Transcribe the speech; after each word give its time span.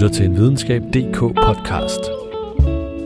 lytter 0.00 0.16
til 0.16 0.26
en 0.26 0.36
videnskab.dk 0.36 1.18
podcast. 1.18 2.00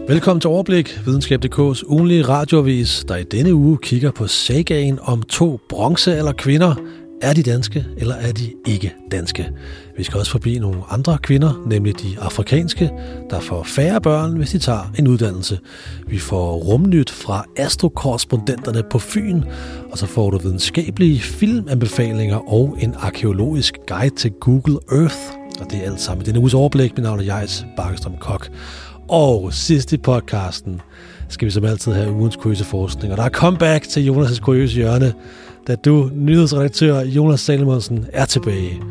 Velkommen 0.08 0.40
til 0.40 0.50
Overblik, 0.50 1.00
Videnskab.dk's 1.06 1.82
ugenlige 1.86 2.22
radioavis, 2.22 3.04
der 3.08 3.16
i 3.16 3.22
denne 3.22 3.54
uge 3.54 3.78
kigger 3.82 4.10
på 4.10 4.26
sagaen 4.26 4.98
om 5.02 5.22
to 5.22 5.60
bronze 5.68 6.16
eller 6.16 6.32
kvinder. 6.32 6.74
Er 7.22 7.32
de 7.32 7.42
danske, 7.42 7.86
eller 7.96 8.14
er 8.14 8.32
de 8.32 8.52
ikke 8.66 8.94
danske? 9.10 9.50
Vi 9.96 10.04
skal 10.04 10.18
også 10.18 10.30
forbi 10.32 10.58
nogle 10.58 10.78
andre 10.90 11.18
kvinder, 11.18 11.64
nemlig 11.66 12.00
de 12.02 12.16
afrikanske, 12.20 12.90
der 13.30 13.40
får 13.40 13.62
færre 13.62 14.00
børn, 14.00 14.36
hvis 14.36 14.50
de 14.50 14.58
tager 14.58 14.92
en 14.98 15.08
uddannelse. 15.08 15.58
Vi 16.06 16.18
får 16.18 16.56
rumnyt 16.56 17.10
fra 17.10 17.44
astrokorrespondenterne 17.56 18.82
på 18.90 18.98
Fyn, 18.98 19.42
og 19.90 19.98
så 19.98 20.06
får 20.06 20.30
du 20.30 20.38
videnskabelige 20.38 21.20
filmanbefalinger 21.20 22.52
og 22.52 22.76
en 22.80 22.94
arkeologisk 22.98 23.78
guide 23.86 24.14
til 24.14 24.30
Google 24.30 24.78
Earth– 24.92 25.16
og 25.60 25.70
det 25.70 25.78
er 25.78 25.90
alt 25.90 26.00
sammen 26.00 26.26
denne 26.26 26.40
uges 26.40 26.54
overblik. 26.54 26.96
Mit 26.96 27.02
navn 27.02 27.20
er 27.20 27.24
Jais 27.24 27.66
Bakkestrøm 27.76 28.16
Kok. 28.20 28.48
Og 29.08 29.52
sidst 29.52 29.92
i 29.92 29.96
podcasten 29.96 30.80
skal 31.28 31.46
vi 31.46 31.50
som 31.50 31.64
altid 31.64 31.92
have 31.92 32.12
ugens 32.12 32.36
kuriøse 32.36 32.64
forskning. 32.64 33.12
Og 33.12 33.16
der 33.16 33.24
er 33.24 33.28
comeback 33.28 33.88
til 33.88 34.10
Jonas' 34.10 34.40
kuriøse 34.40 34.74
hjørne, 34.74 35.14
da 35.66 35.74
du, 35.74 36.10
nyhedsredaktør 36.14 37.00
Jonas 37.00 37.40
Salomonsen, 37.40 38.06
er 38.12 38.24
tilbage. 38.24 38.82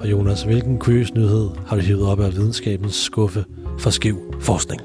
Og 0.00 0.10
Jonas, 0.10 0.42
hvilken 0.42 0.78
kuriøs 0.78 1.14
nyhed 1.14 1.48
har 1.66 1.76
du 1.76 1.82
hivet 1.82 2.06
op 2.06 2.20
af 2.20 2.32
videnskabens 2.32 2.94
skuffe 2.94 3.44
for 3.78 3.90
skiv 3.90 4.18
forskning? 4.40 4.80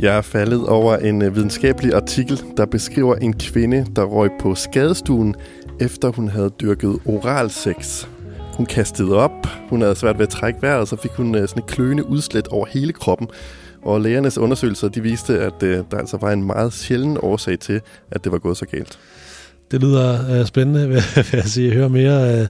Jeg 0.00 0.16
er 0.16 0.22
faldet 0.22 0.66
over 0.66 0.96
en 0.96 1.22
øh, 1.22 1.36
videnskabelig 1.36 1.94
artikel, 1.94 2.40
der 2.56 2.66
beskriver 2.66 3.14
en 3.14 3.32
kvinde, 3.32 3.86
der 3.96 4.04
røg 4.04 4.30
på 4.40 4.54
skadestuen, 4.54 5.34
efter 5.80 6.08
hun 6.08 6.28
havde 6.28 6.50
dyrket 6.60 6.98
oral 7.06 7.50
sex. 7.50 8.06
Hun 8.58 8.66
kastede 8.66 9.14
op, 9.16 9.46
hun 9.68 9.80
havde 9.80 9.96
svært 9.96 10.18
ved 10.18 10.26
at 10.26 10.28
trække 10.28 10.62
vejret, 10.62 10.80
og 10.80 10.88
så 10.88 10.96
fik 10.96 11.10
hun 11.10 11.34
øh, 11.34 11.48
sådan 11.48 11.62
et 11.62 11.68
kløende 11.70 12.06
udslæt 12.06 12.48
over 12.48 12.66
hele 12.66 12.92
kroppen. 12.92 13.28
Og 13.82 14.00
lægernes 14.00 14.38
undersøgelser 14.38 14.88
de 14.88 15.00
viste, 15.00 15.40
at 15.40 15.62
øh, 15.62 15.84
der 15.90 15.98
altså 15.98 16.16
var 16.16 16.32
en 16.32 16.44
meget 16.44 16.72
sjælden 16.72 17.18
årsag 17.22 17.58
til, 17.58 17.80
at 18.10 18.24
det 18.24 18.32
var 18.32 18.38
gået 18.38 18.56
så 18.56 18.66
galt. 18.66 18.98
Det 19.70 19.80
lyder 19.80 20.40
uh, 20.40 20.46
spændende, 20.46 20.88
vil 20.88 21.02
jeg 21.32 21.44
sige. 21.44 21.68
Jeg 21.68 21.76
hører 21.76 21.88
mere 21.88 22.40
øh, 22.40 22.46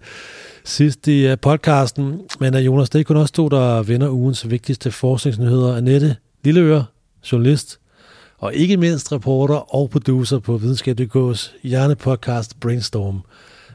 sidst 0.65 1.09
i 1.09 1.27
øh, 1.27 1.39
podcasten. 1.39 2.21
Men 2.41 2.55
uh, 2.55 2.67
Jonas, 2.67 2.91
det 2.91 3.01
er 3.01 3.05
kun 3.05 3.17
også 3.17 3.35
to, 3.35 3.49
der 3.49 3.83
vinder 3.83 4.11
ugens 4.11 4.51
vigtigste 4.51 4.91
forskningsnyheder. 4.91 5.77
Annette 5.77 6.17
Lilleøre, 6.45 6.85
journalist, 7.33 7.79
og 8.39 8.55
ikke 8.55 8.77
mindst 8.77 9.13
reporter 9.13 9.75
og 9.75 9.91
producer 9.91 10.39
på 10.39 10.57
Videnskab.dk's 10.57 11.53
hjernepodcast 11.63 12.61
Brainstorm. 12.61 13.21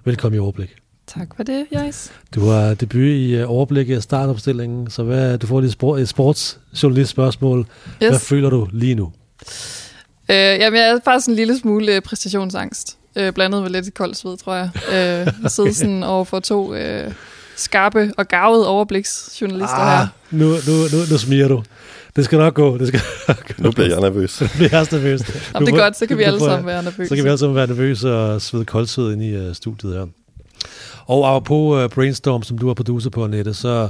Velkommen 0.05 0.37
i 0.37 0.39
overblik. 0.39 0.82
Tak 1.07 1.35
for 1.35 1.43
det, 1.43 1.65
Jais. 1.71 2.11
Du 2.35 2.45
har 2.45 2.73
debut 2.73 3.01
i 3.01 3.43
uh, 3.43 3.51
overblikket 3.51 3.95
af 3.95 4.03
startopstillingen, 4.03 4.89
så 4.89 5.03
hvad, 5.03 5.37
du 5.37 5.47
får 5.47 5.61
lige 5.61 5.71
sport, 5.71 5.99
et 5.99 6.09
sportsjournalist 6.09 7.11
spørgsmål. 7.11 7.59
Yes. 7.59 8.09
Hvad 8.09 8.19
føler 8.19 8.49
du 8.49 8.67
lige 8.71 8.95
nu? 8.95 9.11
Øh, 10.29 10.35
jamen, 10.35 10.79
jeg 10.79 10.89
er 10.89 10.99
faktisk 11.05 11.27
en 11.27 11.35
lille 11.35 11.59
smule 11.59 11.97
uh, 11.97 12.01
præstationsangst. 12.01 12.97
Uh, 13.19 13.29
blandet 13.29 13.61
med 13.61 13.69
lidt 13.69 13.93
koldt 13.93 14.17
sved, 14.17 14.37
tror 14.37 14.55
jeg. 14.55 14.69
Uh, 14.75 15.27
okay. 15.27 15.31
Sidde 15.47 15.73
sådan 15.81 16.03
over 16.03 16.23
for 16.23 16.39
to 16.39 16.73
uh, 16.73 17.13
skarpe 17.55 18.11
og 18.17 18.27
gavede 18.27 18.67
overbliksjournalister 18.67 19.75
ah, 19.75 19.99
her. 19.99 20.07
Nu, 20.31 20.45
nu, 20.45 20.73
nu, 20.91 20.97
nu 21.11 21.17
smiger 21.17 21.47
du. 21.47 21.63
Det 22.15 22.25
skal 22.25 22.37
nok 22.37 22.53
gå. 22.53 22.77
Det 22.77 22.87
skal 22.87 23.01
nok 23.27 23.47
gå. 23.47 23.63
Nu 23.63 23.71
bliver 23.71 23.89
jeg 23.89 23.99
nervøs. 23.99 24.41
Nu 24.41 24.47
bliver 24.55 24.69
jeg 24.71 24.87
nervøs. 24.91 25.21
Jamen, 25.53 25.67
det 25.67 25.73
er 25.73 25.77
godt, 25.77 25.97
så 25.97 26.05
kan 26.05 26.17
vi 26.17 26.23
alle 26.23 26.39
sammen 26.39 26.65
være 26.65 26.83
nervøse. 26.83 27.09
Så 27.09 27.15
kan 27.15 27.23
vi 27.23 27.29
alle 27.29 27.37
sammen 27.37 27.55
være 27.55 27.67
nervøse 27.67 28.15
og 28.15 28.41
svede 28.41 28.65
koldsved 28.65 29.13
ind 29.13 29.23
i 29.23 29.47
uh, 29.47 29.55
studiet 29.55 29.93
her. 29.93 30.05
Og 31.05 31.43
på 31.43 31.55
uh, 31.55 31.83
øh, 31.83 31.89
Brainstorm, 31.89 32.43
som 32.43 32.57
du 32.57 32.67
har 32.67 32.73
producer 32.73 33.09
på, 33.09 33.27
nettet, 33.27 33.55
så 33.55 33.89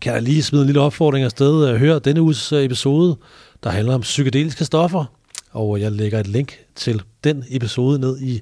kan 0.00 0.14
jeg 0.14 0.22
lige 0.22 0.42
smide 0.42 0.62
en 0.62 0.66
lille 0.66 0.80
opfordring 0.80 1.24
afsted. 1.24 1.68
Øh, 1.68 1.76
hør 1.76 1.98
denne 1.98 2.22
uges 2.22 2.52
øh, 2.52 2.64
episode, 2.64 3.16
der 3.62 3.70
handler 3.70 3.94
om 3.94 4.00
psykedeliske 4.00 4.64
stoffer. 4.64 5.04
Og 5.52 5.80
jeg 5.80 5.92
lægger 5.92 6.20
et 6.20 6.26
link 6.26 6.58
til 6.76 7.02
den 7.24 7.44
episode 7.50 7.98
ned 7.98 8.20
i 8.20 8.40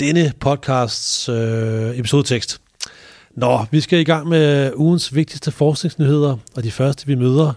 denne 0.00 0.32
podcasts 0.40 1.28
øh, 1.28 1.98
episodetekst. 1.98 2.60
Nå, 3.34 3.64
vi 3.70 3.80
skal 3.80 3.98
i 3.98 4.04
gang 4.04 4.28
med 4.28 4.72
ugens 4.76 5.14
vigtigste 5.14 5.50
forskningsnyheder, 5.50 6.36
og 6.56 6.64
de 6.64 6.70
første 6.70 7.06
vi 7.06 7.14
møder 7.14 7.52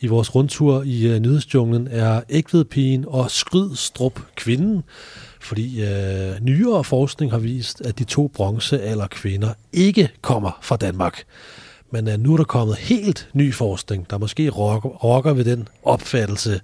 i 0.00 0.06
vores 0.06 0.34
rundtur 0.34 0.82
i 0.82 1.14
uh, 1.14 1.22
nyhedsjunglen 1.22 1.88
er 1.90 2.20
Ægvedpigen 2.28 3.04
og 3.08 3.30
Skrydstrup 3.30 4.20
Kvinden, 4.34 4.82
fordi 5.40 5.82
øh, 5.82 6.40
nyere 6.40 6.84
forskning 6.84 7.32
har 7.32 7.38
vist, 7.38 7.80
at 7.80 7.98
de 7.98 8.04
to 8.04 8.28
bronzealder 8.34 9.06
kvinder 9.06 9.48
ikke 9.72 10.08
kommer 10.22 10.58
fra 10.62 10.76
Danmark. 10.76 11.24
Men 11.90 12.08
øh, 12.08 12.20
nu 12.20 12.32
er 12.32 12.36
der 12.36 12.44
kommet 12.44 12.76
helt 12.76 13.28
ny 13.32 13.54
forskning, 13.54 14.10
der 14.10 14.18
måske 14.18 14.48
rokker, 14.48 14.88
rokker 14.88 15.32
ved 15.32 15.44
den 15.44 15.68
opfattelse. 15.82 16.60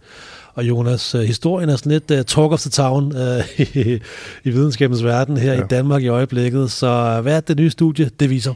Og 0.55 0.69
Jonas, 0.69 1.15
øh, 1.15 1.21
historien 1.21 1.69
er 1.69 1.77
sådan 1.77 1.93
lidt 1.93 2.11
uh, 2.11 2.17
talk 2.17 2.53
of 2.53 2.61
the 2.61 2.71
town 2.71 3.05
uh, 3.17 3.61
i, 3.61 4.01
i 4.49 4.51
videnskabens 4.51 5.05
verden 5.05 5.37
her 5.37 5.53
ja. 5.53 5.65
i 5.65 5.67
Danmark 5.71 6.03
i 6.03 6.09
øjeblikket. 6.09 6.71
Så 6.71 7.21
hvad 7.23 7.37
er 7.37 7.41
det 7.41 7.57
nye 7.57 7.71
studie, 7.71 8.11
det 8.21 8.31
viser? 8.31 8.55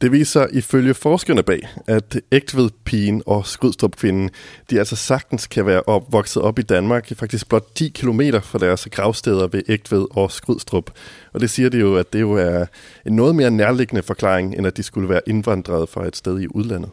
Det 0.00 0.12
viser 0.12 0.46
ifølge 0.52 0.94
forskerne 0.94 1.42
bag, 1.42 1.68
at 1.86 2.20
Ægtved-pigen 2.32 3.22
og 3.26 3.46
Skrydstrup-kvinden, 3.46 4.30
de 4.70 4.78
altså 4.78 4.96
sagtens 4.96 5.46
kan 5.46 5.66
være 5.66 5.82
op, 5.86 6.12
vokset 6.12 6.42
op 6.42 6.58
i 6.58 6.62
Danmark, 6.62 7.08
faktisk 7.16 7.48
blot 7.48 7.66
10 7.74 7.88
km 7.88 8.20
fra 8.42 8.58
deres 8.58 8.88
gravsteder 8.90 9.46
ved 9.46 9.62
Ægtved 9.68 10.06
og 10.10 10.32
Skrydstrup. 10.32 10.90
Og 11.32 11.40
det 11.40 11.50
siger 11.50 11.68
de 11.68 11.78
jo, 11.78 11.96
at 11.96 12.12
det 12.12 12.20
jo 12.20 12.32
er 12.32 12.66
en 13.06 13.16
noget 13.16 13.34
mere 13.34 13.50
nærliggende 13.50 14.02
forklaring, 14.02 14.54
end 14.54 14.66
at 14.66 14.76
de 14.76 14.82
skulle 14.82 15.08
være 15.08 15.20
indvandret 15.26 15.88
fra 15.88 16.06
et 16.06 16.16
sted 16.16 16.40
i 16.40 16.46
udlandet. 16.46 16.90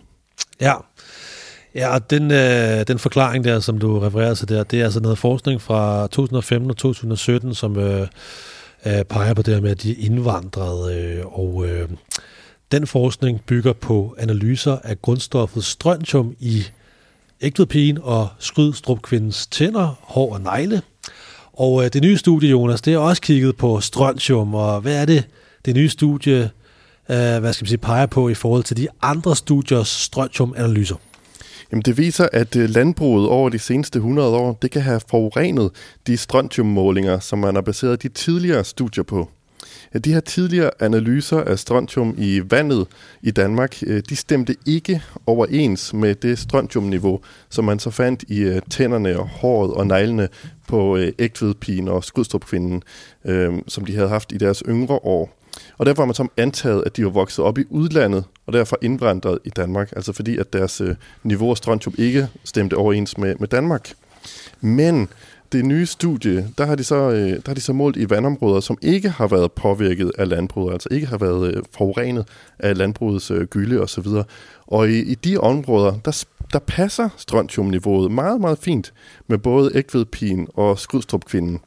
Ja, 0.62 0.74
Ja, 1.76 1.94
og 1.94 2.10
den, 2.10 2.32
øh, 2.32 2.88
den 2.88 3.00
forklaring 3.00 3.44
der, 3.44 3.60
som 3.60 3.78
du 3.78 4.00
refererer 4.00 4.34
til 4.34 4.50
der, 4.50 4.64
det 4.64 4.80
er 4.80 4.84
altså 4.84 5.00
noget 5.00 5.18
forskning 5.18 5.62
fra 5.62 6.08
2015 6.08 6.70
og 6.70 6.78
2017, 6.78 7.54
som 7.54 7.78
øh, 7.78 8.08
øh, 8.86 9.04
peger 9.04 9.34
på 9.34 9.42
det 9.42 9.54
her 9.54 9.62
med, 9.62 9.72
at 9.72 9.84
de 9.84 9.92
er 9.92 9.96
øh, 10.92 11.26
og 11.26 11.66
øh, 11.68 11.90
den 12.72 12.88
forskning 12.88 13.42
bygger 13.46 13.74
på 13.74 14.16
analyser 14.20 14.78
af 14.84 15.02
grundstoffet 15.02 15.64
strontium 15.64 16.36
i 16.40 16.64
ægtepigen 17.42 17.98
og 18.02 18.28
skrydstrupkvindens 18.40 19.48
tænder, 19.48 19.96
hår 20.02 20.34
og 20.34 20.42
negle. 20.42 20.82
Og 21.54 21.84
øh, 21.84 21.90
det 21.94 22.02
nye 22.02 22.18
studie, 22.18 22.50
Jonas, 22.50 22.82
det 22.82 22.94
er 22.94 22.98
også 22.98 23.22
kigget 23.22 23.58
på 23.58 23.82
strontium, 23.82 24.56
og 24.56 24.82
hvad 24.82 25.02
er 25.02 25.06
det, 25.06 25.24
det 25.66 25.76
nye 25.76 25.90
studie, 25.90 26.50
øh, 27.10 27.40
hvad 27.40 27.54
skal 27.54 27.64
man 27.64 27.68
sige, 27.68 27.78
peger 27.78 28.06
på 28.06 28.30
i 28.30 28.34
forhold 28.34 28.64
til 28.64 28.78
de 28.78 28.88
andre 29.02 29.36
studiers 29.36 29.88
strontium-analyser? 29.88 30.96
Jamen 31.72 31.82
det 31.82 31.98
viser, 31.98 32.28
at 32.34 32.56
øh, 32.56 32.70
landbruget 32.70 33.30
over 33.30 33.50
de 33.50 33.60
seneste 33.60 33.98
100 33.98 34.30
år, 34.30 34.58
det 34.62 34.72
kan 34.72 34.82
have 34.82 35.02
forurenet 35.10 35.72
de 36.08 36.18
strontiummålinger, 36.18 37.20
som 37.20 37.40
man 37.40 37.56
har 37.56 37.62
baseret 37.62 38.04
de 38.04 38.10
tidligere 38.10 38.64
studier 38.64 39.04
på. 39.04 39.30
De 40.04 40.14
her 40.14 40.20
tidligere 40.20 40.72
analyser 40.80 41.42
af 41.42 41.60
strontium 41.60 42.16
i 42.18 42.42
vandet 42.50 42.88
i 43.22 43.32
Danmark, 43.32 43.78
øh, 43.88 44.04
de 44.10 44.16
stemte 44.16 44.56
ikke 44.66 45.02
overens 45.26 45.94
med 45.94 46.16
det 46.16 46.40
strontiumniveau, 46.40 47.20
som 47.50 47.66
man 47.66 47.80
så 47.80 47.90
fandt 47.90 48.24
i 48.28 48.40
øh, 48.40 48.62
tænderne 48.70 49.20
og 49.20 49.28
håret 49.28 49.74
og 49.74 49.88
neglene 49.88 50.28
på 50.68 50.98
øh, 50.98 51.12
ægtvedpigen 51.20 51.88
og 51.88 52.04
skudstrupkvinden, 52.04 52.84
som 53.68 53.86
de 53.86 53.96
havde 53.96 54.10
haft 54.10 54.32
i 54.32 54.38
deres 54.38 54.64
yngre 54.68 54.96
år. 54.96 55.38
Og 55.78 55.86
derfor 55.86 56.02
har 56.02 56.06
man 56.06 56.16
så 56.16 56.28
antaget, 56.38 56.84
at 56.86 56.98
de 56.98 57.04
var 57.04 57.10
vokset 57.10 57.46
op 57.46 57.58
i 57.58 57.64
udlandet, 57.70 58.24
og 58.46 58.54
derfor 58.54 58.78
indvandret 58.82 59.40
i 59.44 59.50
Danmark, 59.50 59.94
altså 59.96 60.14
fordi 60.14 60.38
at 60.38 60.54
deres 60.54 60.82
niveau 61.24 61.52
af 61.52 61.58
strontium 61.58 61.96
ikke 61.98 62.28
stemte 62.44 62.78
overens 62.78 63.18
med, 63.18 63.36
med 63.40 63.48
Danmark. 63.48 63.94
Men 64.62 65.10
det 65.52 65.66
nye 65.66 65.86
studie, 65.86 66.48
der 66.58 66.66
har, 66.66 66.76
de 66.76 66.84
så, 66.84 66.96
øh, 66.96 67.30
der 67.30 67.42
har 67.46 67.54
de 67.54 67.62
så 67.62 67.74
målt 67.74 67.98
i 67.98 68.10
vandområder, 68.10 68.60
som 68.60 68.78
ikke 68.82 69.10
har 69.10 69.28
været 69.28 69.52
påvirket 69.52 70.12
af 70.18 70.30
landbruget, 70.30 70.74
altså 70.74 70.90
ikke 70.92 71.08
har 71.08 71.18
været 71.18 71.56
øh, 71.56 71.64
forurenet 71.78 72.28
af 72.60 72.78
landbrugets 72.78 73.32
øh, 73.32 73.46
gylde 73.46 73.82
osv. 73.82 74.08
Og, 74.08 74.26
og 74.68 74.90
i, 74.90 75.00
i 75.00 75.16
de 75.16 75.38
områder, 75.38 76.00
der, 76.06 76.26
der 76.54 76.60
passer 76.60 77.10
strontiumniveauet 77.18 78.12
meget, 78.12 78.42
meget 78.42 78.58
fint 78.58 78.94
med 79.28 79.38
både 79.38 79.72
ægvedpigen 79.76 80.48
og 80.54 80.80
skrydstrupkvinden. 80.80 81.60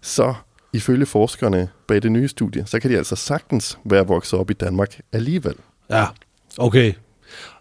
Så 0.00 0.34
ifølge 0.72 1.06
forskerne 1.06 1.68
bag 1.88 2.02
det 2.02 2.12
nye 2.12 2.28
studie, 2.28 2.66
så 2.66 2.80
kan 2.80 2.90
de 2.90 2.96
altså 2.96 3.16
sagtens 3.16 3.78
være 3.84 4.06
vokset 4.06 4.38
op 4.38 4.50
i 4.50 4.54
Danmark 4.54 5.00
alligevel. 5.12 5.54
Ja, 5.90 6.06
okay. 6.58 6.92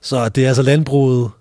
Så 0.02 0.30
det 0.30 0.44
er 0.44 0.48
altså 0.48 0.64
landbruget, 0.64 1.32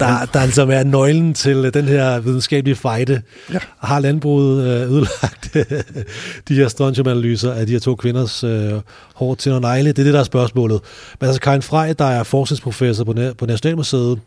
der, 0.00 0.26
der 0.32 0.40
altså 0.40 0.62
er 0.62 0.84
nøglen 0.84 1.34
til 1.34 1.74
den 1.74 1.84
her 1.84 2.20
videnskabelige 2.20 2.76
fejde. 2.76 3.22
Ja. 3.52 3.58
Har 3.78 4.00
landbruget 4.00 4.66
øh, 4.66 4.92
ødelagt 4.92 5.56
de 6.48 6.54
her 6.54 6.68
strontium-analyser 6.68 7.52
af 7.52 7.66
de 7.66 7.72
her 7.72 7.80
to 7.80 7.94
kvinders 7.94 8.44
øh, 8.44 8.72
hår 9.14 9.34
til 9.34 9.52
og 9.52 9.60
negle? 9.60 9.88
Det 9.92 9.98
er 9.98 10.04
det, 10.04 10.14
der 10.14 10.20
er 10.20 10.24
spørgsmålet. 10.24 10.80
Men 11.20 11.26
altså 11.26 11.40
Karin 11.40 11.62
Frey, 11.62 11.94
der 11.98 12.04
er 12.04 12.22
forskningsprofessor 12.22 13.04
på, 13.04 13.14
på 13.38 13.46
Nationalmuseet, 13.46 14.18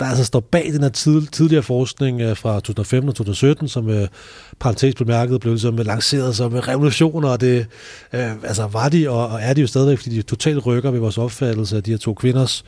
der 0.00 0.06
altså 0.06 0.24
står 0.24 0.40
bag 0.40 0.70
den 0.72 0.82
her 0.82 0.88
tid, 0.88 1.26
tidligere 1.26 1.62
forskning 1.62 2.20
øh, 2.20 2.36
fra 2.36 2.54
2015 2.54 3.08
og 3.08 3.14
2017, 3.14 3.68
som 3.68 3.90
øh, 3.90 4.08
parentes 4.60 4.94
bemærket 4.94 5.40
blev 5.40 5.52
ligesom 5.52 5.76
lanceret 5.76 6.36
som 6.36 6.52
revolutioner, 6.52 7.28
og 7.28 7.40
det 7.40 7.66
øh, 8.12 8.30
altså 8.44 8.66
var 8.66 8.88
de, 8.88 9.08
og, 9.08 9.28
og 9.28 9.38
er 9.42 9.52
de 9.54 9.60
jo 9.60 9.66
stadigvæk, 9.66 9.98
fordi 9.98 10.16
de 10.16 10.22
totalt 10.22 10.66
rykker 10.66 10.90
ved 10.90 11.00
vores 11.00 11.18
opfattelse 11.18 11.76
af 11.76 11.82
de 11.82 11.90
her 11.90 11.98
to 11.98 12.14
kvinders 12.14 12.64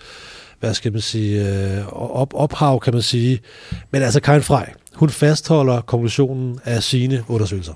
hvad 0.60 0.74
skal 0.74 0.92
man 0.92 1.00
sige, 1.00 1.48
øh, 1.48 1.86
op, 1.92 2.34
ophav, 2.34 2.80
kan 2.80 2.92
man 2.92 3.02
sige. 3.02 3.40
Men 3.90 4.02
altså 4.02 4.20
Karin 4.20 4.42
Frej, 4.42 4.72
hun 4.94 5.10
fastholder 5.10 5.80
konklusionen 5.80 6.60
af 6.64 6.82
sine 6.82 7.24
undersøgelser. 7.28 7.72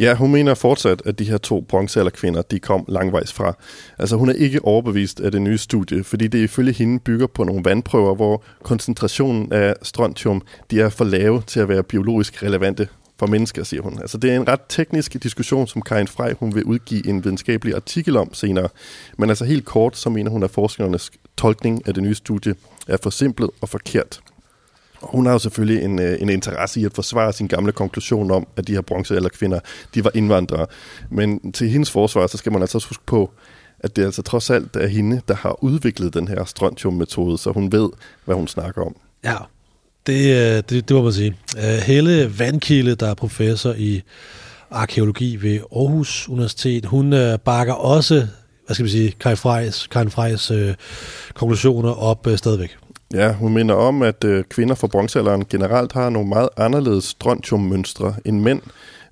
Ja, 0.00 0.14
hun 0.14 0.32
mener 0.32 0.54
fortsat, 0.54 1.02
at 1.04 1.18
de 1.18 1.24
her 1.24 1.38
to 1.38 1.60
bronzealderkvinder, 1.60 2.42
de 2.42 2.58
kom 2.58 2.84
langvejs 2.88 3.32
fra. 3.32 3.56
Altså 3.98 4.16
hun 4.16 4.28
er 4.28 4.32
ikke 4.32 4.64
overbevist 4.64 5.20
af 5.20 5.32
det 5.32 5.42
nye 5.42 5.58
studie, 5.58 6.04
fordi 6.04 6.26
det 6.26 6.38
ifølge 6.38 6.72
hende 6.72 6.98
bygger 6.98 7.26
på 7.26 7.44
nogle 7.44 7.64
vandprøver, 7.64 8.14
hvor 8.14 8.42
koncentrationen 8.62 9.52
af 9.52 9.74
strontium, 9.82 10.42
de 10.70 10.80
er 10.80 10.88
for 10.88 11.04
lave 11.04 11.42
til 11.46 11.60
at 11.60 11.68
være 11.68 11.82
biologisk 11.82 12.42
relevante 12.42 12.88
for 13.18 13.26
mennesker, 13.26 13.64
siger 13.64 13.82
hun. 13.82 13.98
Altså 13.98 14.18
det 14.18 14.32
er 14.32 14.36
en 14.36 14.48
ret 14.48 14.60
teknisk 14.68 15.22
diskussion, 15.22 15.66
som 15.66 15.82
Karin 15.82 16.08
Frey 16.08 16.32
hun 16.40 16.54
vil 16.54 16.64
udgive 16.64 17.06
en 17.06 17.24
videnskabelig 17.24 17.74
artikel 17.74 18.16
om 18.16 18.34
senere. 18.34 18.68
Men 19.18 19.28
altså 19.28 19.44
helt 19.44 19.64
kort, 19.64 19.96
så 19.96 20.10
mener 20.10 20.30
hun, 20.30 20.42
at 20.42 20.50
forskernes 20.50 21.10
tolkning 21.36 21.88
af 21.88 21.94
det 21.94 22.02
nye 22.02 22.14
studie 22.14 22.54
er 22.88 22.96
forsimplet 23.02 23.50
og 23.60 23.68
forkert. 23.68 24.20
Og 25.00 25.10
hun 25.10 25.26
har 25.26 25.32
jo 25.32 25.38
selvfølgelig 25.38 25.84
en, 25.84 25.98
øh, 25.98 26.16
en 26.20 26.28
interesse 26.28 26.80
i 26.80 26.84
at 26.84 26.92
forsvare 26.94 27.32
sin 27.32 27.46
gamle 27.46 27.72
konklusion 27.72 28.30
om, 28.30 28.46
at 28.56 28.66
de 28.66 28.72
her 28.72 28.80
bronzealderkvinder, 28.80 29.60
de 29.94 30.04
var 30.04 30.10
indvandrere. 30.14 30.66
Men 31.10 31.52
til 31.52 31.68
hendes 31.68 31.90
forsvar, 31.90 32.26
så 32.26 32.36
skal 32.36 32.52
man 32.52 32.60
altså 32.60 32.86
huske 32.88 33.04
på, 33.06 33.30
at 33.80 33.96
det 33.96 34.04
altså 34.04 34.22
trods 34.22 34.50
alt 34.50 34.76
er 34.76 34.86
hende, 34.86 35.20
der 35.28 35.34
har 35.34 35.64
udviklet 35.64 36.14
den 36.14 36.28
her 36.28 36.44
strontium-metode, 36.44 37.38
så 37.38 37.50
hun 37.50 37.72
ved, 37.72 37.90
hvad 38.24 38.36
hun 38.36 38.48
snakker 38.48 38.82
om. 38.82 38.96
Ja, 39.24 39.36
det, 40.06 40.36
øh, 40.36 40.56
det, 40.56 40.88
det 40.88 40.90
må 40.90 41.02
man 41.02 41.12
sige. 41.12 41.36
Øh, 41.56 41.62
Helle 41.62 42.38
Vandkilde, 42.38 42.94
der 42.94 43.06
er 43.10 43.14
professor 43.14 43.72
i 43.72 44.02
arkeologi 44.70 45.36
ved 45.36 45.60
Aarhus 45.76 46.28
Universitet, 46.28 46.86
hun 46.86 47.14
bakker 47.44 47.74
også, 47.74 48.28
hvad 48.66 48.74
skal 48.74 48.84
vi 48.84 48.90
sige, 48.90 49.14
Karin 49.20 49.36
Frejs, 49.36 49.86
Karin 49.86 50.10
Frejs 50.10 50.50
øh, 50.50 50.74
konklusioner 51.34 51.90
op 51.90 52.26
øh, 52.26 52.38
stadigvæk. 52.38 52.76
Ja, 53.14 53.32
hun 53.32 53.54
minder 53.54 53.74
om, 53.74 54.02
at 54.02 54.24
øh, 54.24 54.44
kvinder 54.44 54.74
fra 54.74 54.86
bronzealderen 54.86 55.44
generelt 55.50 55.92
har 55.92 56.10
nogle 56.10 56.28
meget 56.28 56.48
anderledes 56.56 57.04
strontiummønstre 57.04 58.14
end 58.24 58.40
mænd, 58.40 58.60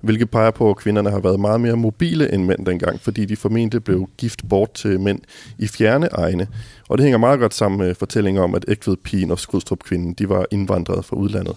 hvilket 0.01 0.29
peger 0.29 0.51
på, 0.51 0.69
at 0.69 0.77
kvinderne 0.77 1.09
har 1.09 1.19
været 1.19 1.39
meget 1.39 1.61
mere 1.61 1.77
mobile 1.77 2.33
end 2.33 2.43
mænd 2.43 2.65
dengang, 2.65 2.99
fordi 3.01 3.25
de 3.25 3.35
formentlig 3.35 3.83
blev 3.83 4.09
gift 4.17 4.49
bort 4.49 4.73
til 4.73 4.99
mænd 4.99 5.19
i 5.57 5.67
fjerne 5.67 6.07
egne. 6.11 6.47
Og 6.89 6.97
det 6.97 7.03
hænger 7.03 7.17
meget 7.17 7.39
godt 7.39 7.53
sammen 7.53 7.79
med 7.79 7.95
fortællingen 7.95 8.43
om, 8.43 8.55
at 8.55 8.65
Ægtved-pigen 8.67 9.31
og 9.31 9.39
Skudstrup 9.39 9.79
kvinden, 9.79 10.13
de 10.13 10.29
var 10.29 10.45
indvandret 10.51 11.05
fra 11.05 11.15
udlandet. 11.15 11.55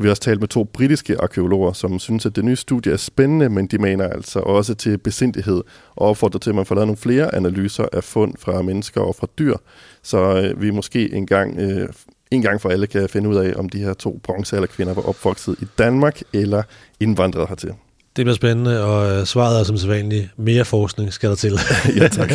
Og 0.00 0.04
vi 0.04 0.08
har 0.08 0.12
også 0.12 0.22
talt 0.22 0.40
med 0.40 0.48
to 0.48 0.64
britiske 0.64 1.20
arkeologer, 1.20 1.72
som 1.72 1.98
synes, 1.98 2.26
at 2.26 2.36
det 2.36 2.44
nye 2.44 2.56
studie 2.56 2.92
er 2.92 2.96
spændende, 2.96 3.48
men 3.48 3.66
de 3.66 3.78
mener 3.78 4.08
altså 4.08 4.40
også 4.40 4.74
til 4.74 4.98
besindighed 4.98 5.62
og 5.96 6.08
opfordrer 6.08 6.38
til, 6.38 6.50
at 6.50 6.56
man 6.56 6.66
får 6.66 6.74
lavet 6.74 6.86
nogle 6.86 6.96
flere 6.96 7.34
analyser 7.34 7.86
af 7.92 8.04
fund 8.04 8.34
fra 8.38 8.62
mennesker 8.62 9.00
og 9.00 9.14
fra 9.14 9.26
dyr, 9.38 9.56
så 10.02 10.18
øh, 10.18 10.62
vi 10.62 10.70
måske 10.70 11.14
en 11.14 11.26
gang, 11.26 11.58
øh, 11.58 11.88
en 12.30 12.42
gang 12.42 12.60
for 12.60 12.68
alle 12.68 12.86
kan 12.86 13.08
finde 13.08 13.28
ud 13.28 13.36
af, 13.36 13.52
om 13.56 13.68
de 13.68 13.78
her 13.78 13.94
to 13.94 14.20
bronzealderkvinder 14.22 14.94
var 14.94 15.02
opvokset 15.02 15.56
i 15.62 15.66
Danmark 15.78 16.20
eller 16.32 16.62
indvandret 17.00 17.48
hertil. 17.48 17.72
Det 18.16 18.24
bliver 18.24 18.34
spændende, 18.34 18.84
og 18.84 19.10
øh, 19.10 19.26
svaret 19.26 19.60
er 19.60 19.64
som 19.64 19.76
sædvanligt, 19.76 20.28
mere 20.36 20.64
forskning 20.64 21.12
skal 21.12 21.30
der 21.30 21.36
til. 21.36 21.58
ja, 22.00 22.08
tak. 22.08 22.32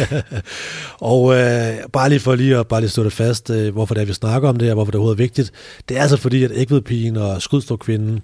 og 1.14 1.36
øh, 1.36 1.74
bare 1.94 2.10
lige 2.10 2.20
for 2.20 2.36
lige 2.36 2.58
at 2.58 2.68
bare 2.68 2.82
lige 2.82 2.90
stå 2.90 3.04
det 3.04 3.14
fast, 3.14 3.50
øh, 3.50 3.74
hvorfor 3.74 3.94
det 3.94 4.02
er, 4.02 4.06
vi 4.06 4.14
snakker 4.14 4.50
om 4.50 4.58
det, 4.58 4.70
og 4.70 4.74
hvorfor 4.74 4.92
det 4.92 4.96
er 4.96 5.00
overhovedet 5.00 5.20
vigtigt. 5.20 5.52
Det 5.90 5.98
er 5.98 6.02
altså 6.02 6.18
fordi, 6.18 6.44
at 6.44 6.52
Ægvedpigen 6.54 7.18
og 7.18 7.42
Skrydstrup-kvinden 7.42 8.22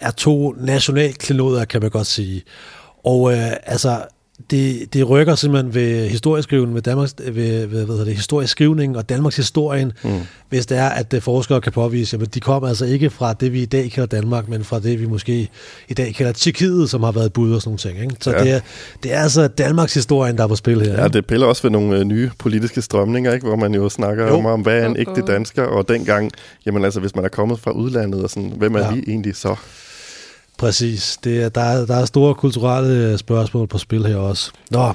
er 0.00 0.10
to 0.10 0.52
nationalklenoder, 0.52 1.64
kan 1.64 1.80
man 1.80 1.90
godt 1.90 2.06
sige. 2.06 2.42
Og 3.04 3.32
øh, 3.32 3.52
altså, 3.62 4.02
det, 4.50 4.94
det 4.94 5.08
rykker 5.08 5.34
simpelthen 5.34 5.74
ved 5.74 6.08
historieskrivningen, 6.08 6.74
ved, 6.74 6.82
Danmarks, 6.82 7.14
ved, 7.18 7.66
ved 7.66 7.84
hvad 7.84 8.06
det, 8.06 8.14
historieskrivningen 8.14 8.96
og 8.96 9.08
Danmarks 9.08 9.36
historien, 9.36 9.92
mm. 10.04 10.10
hvis 10.48 10.66
det 10.66 10.78
er, 10.78 10.88
at 10.88 11.14
forskere 11.20 11.60
kan 11.60 11.72
påvise, 11.72 12.18
at 12.22 12.34
de 12.34 12.40
kommer 12.40 12.68
altså 12.68 12.84
ikke 12.84 13.10
fra 13.10 13.32
det, 13.32 13.52
vi 13.52 13.62
i 13.62 13.66
dag 13.66 13.90
kalder 13.90 14.06
Danmark, 14.06 14.48
men 14.48 14.64
fra 14.64 14.80
det, 14.80 15.00
vi 15.00 15.06
måske 15.06 15.48
i 15.88 15.94
dag 15.94 16.14
kalder 16.14 16.32
Tjekkiet, 16.32 16.90
som 16.90 17.02
har 17.02 17.12
været 17.12 17.32
bud 17.32 17.52
og 17.52 17.62
sådan 17.62 17.68
nogle 17.68 17.78
ting. 17.78 18.12
Ikke? 18.12 18.24
Så 18.24 18.30
ja. 18.30 18.44
det, 18.44 18.52
er, 18.52 18.60
det 19.02 19.14
er 19.14 19.18
altså 19.18 19.48
Danmarks 19.48 19.94
historien, 19.94 20.36
der 20.36 20.44
er 20.44 20.48
på 20.48 20.56
spil 20.56 20.80
her. 20.80 21.02
Ja, 21.02 21.08
det 21.08 21.26
piller 21.26 21.46
også 21.46 21.62
ved 21.62 21.70
nogle 21.70 21.98
øh, 21.98 22.04
nye 22.04 22.30
politiske 22.38 22.82
strømninger, 22.82 23.32
ikke? 23.32 23.46
hvor 23.46 23.56
man 23.56 23.74
jo 23.74 23.88
snakker 23.88 24.26
jo. 24.26 24.34
om, 24.34 24.46
om, 24.46 24.60
hvad 24.60 24.80
er 24.80 24.86
en 24.86 24.96
ægte 24.96 25.22
dansker, 25.26 25.62
og 25.62 25.88
dengang, 25.88 26.30
jamen 26.66 26.84
altså, 26.84 27.00
hvis 27.00 27.14
man 27.14 27.24
er 27.24 27.28
kommet 27.28 27.60
fra 27.60 27.70
udlandet, 27.70 28.22
og 28.22 28.30
sådan, 28.30 28.52
hvem 28.56 28.74
er 28.74 28.80
ja. 28.80 28.94
vi 28.94 29.04
egentlig 29.06 29.36
så? 29.36 29.56
Præcis. 30.58 31.18
Det 31.24 31.42
er, 31.42 31.48
der, 31.48 31.60
er, 31.60 31.86
der 31.86 31.94
er 31.94 32.04
store 32.04 32.34
kulturelle 32.34 33.12
øh, 33.12 33.18
spørgsmål 33.18 33.66
på 33.66 33.78
spil 33.78 34.06
her 34.06 34.16
også. 34.16 34.50
Nå, 34.70 34.92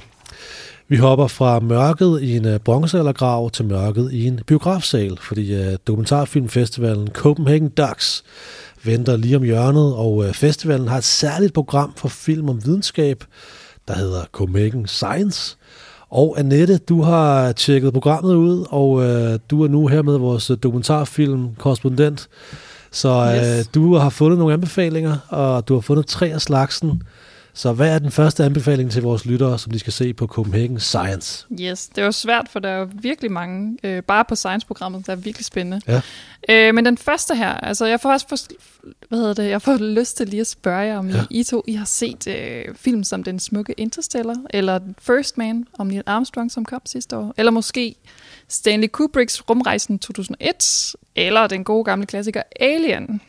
vi 0.87 0.97
hopper 0.97 1.27
fra 1.27 1.59
mørket 1.59 2.21
i 2.21 2.37
en 2.37 2.45
øh, 2.45 2.59
bronzealdergrav 2.59 3.49
til 3.51 3.65
mørket 3.65 4.11
i 4.13 4.27
en 4.27 4.39
biografsal, 4.47 5.17
fordi 5.21 5.53
øh, 5.53 5.77
dokumentarfilmfestivalen 5.87 7.07
Copenhagen 7.07 7.69
Ducks 7.69 8.23
venter 8.83 9.17
lige 9.17 9.35
om 9.35 9.43
hjørnet, 9.43 9.95
og 9.95 10.35
festivalen 10.35 10.87
har 10.87 10.97
et 10.97 11.03
særligt 11.03 11.53
program 11.53 11.93
for 11.95 12.07
film 12.07 12.49
om 12.49 12.65
videnskab, 12.65 13.23
der 13.87 13.95
hedder 13.95 14.21
Copenhagen 14.31 14.87
Science. 14.87 15.57
Og 16.09 16.39
Annette, 16.39 16.77
du 16.77 17.01
har 17.01 17.51
tjekket 17.51 17.93
programmet 17.93 18.35
ud, 18.35 18.65
og 18.69 19.03
du 19.51 19.63
er 19.63 19.67
nu 19.67 19.87
her 19.87 20.01
med 20.01 20.17
vores 20.17 20.51
dokumentarfilm-korrespondent. 20.63 22.29
Så 22.91 23.33
yes. 23.35 23.59
øh, 23.59 23.65
du 23.73 23.95
har 23.95 24.09
fundet 24.09 24.39
nogle 24.39 24.53
anbefalinger, 24.53 25.17
og 25.27 25.67
du 25.67 25.73
har 25.73 25.81
fundet 25.81 26.05
tre 26.05 26.27
af 26.27 26.41
slagsen. 26.41 27.03
Så 27.59 27.73
hvad 27.73 27.95
er 27.95 27.99
den 27.99 28.11
første 28.11 28.43
anbefaling 28.43 28.91
til 28.91 29.01
vores 29.01 29.25
lyttere, 29.25 29.59
som 29.59 29.71
de 29.71 29.79
skal 29.79 29.93
se 29.93 30.13
på 30.13 30.27
Copenhagen 30.27 30.79
Science? 30.79 31.45
Yes, 31.61 31.87
det 31.87 32.03
var 32.03 32.11
svært, 32.11 32.49
for 32.49 32.59
der 32.59 32.69
er 32.69 32.85
virkelig 32.93 33.31
mange, 33.31 33.77
øh, 33.83 34.03
bare 34.03 34.25
på 34.25 34.35
Science-programmet, 34.35 35.07
der 35.07 35.11
er 35.11 35.17
virkelig 35.17 35.45
spændende. 35.45 35.81
Ja. 35.87 36.01
Øh, 36.49 36.75
men 36.75 36.85
den 36.85 36.97
første 36.97 37.35
her, 37.35 37.49
altså 37.49 37.85
jeg 37.85 37.99
får 37.99 38.11
også 38.11 38.25
for, 38.29 38.37
hvad 39.09 39.19
hedder 39.19 39.33
det, 39.33 39.49
jeg 39.49 39.61
får 39.61 39.77
lyst 39.99 40.17
til 40.17 40.27
lige 40.27 40.41
at 40.41 40.47
spørge 40.47 40.79
jer, 40.79 40.97
om 40.97 41.09
ja. 41.09 41.25
I, 41.29 41.43
to 41.43 41.63
I 41.67 41.73
har 41.73 41.85
set 41.85 42.27
øh, 42.27 42.75
film 42.75 43.03
som 43.03 43.23
Den 43.23 43.39
smukke 43.39 43.73
Interstellar, 43.73 44.37
eller 44.49 44.79
First 45.01 45.37
Man 45.37 45.65
om 45.79 45.87
Neil 45.87 46.03
Armstrong, 46.05 46.51
som 46.51 46.65
kom 46.65 46.81
sidste 46.85 47.17
år, 47.17 47.33
eller 47.37 47.51
måske 47.51 47.95
Stanley 48.47 48.87
Kubricks 48.87 49.49
Rumrejsen 49.49 49.99
2001, 49.99 50.95
eller 51.15 51.47
den 51.47 51.63
gode 51.63 51.83
gamle 51.83 52.05
klassiker 52.05 52.41
Alien. 52.59 53.21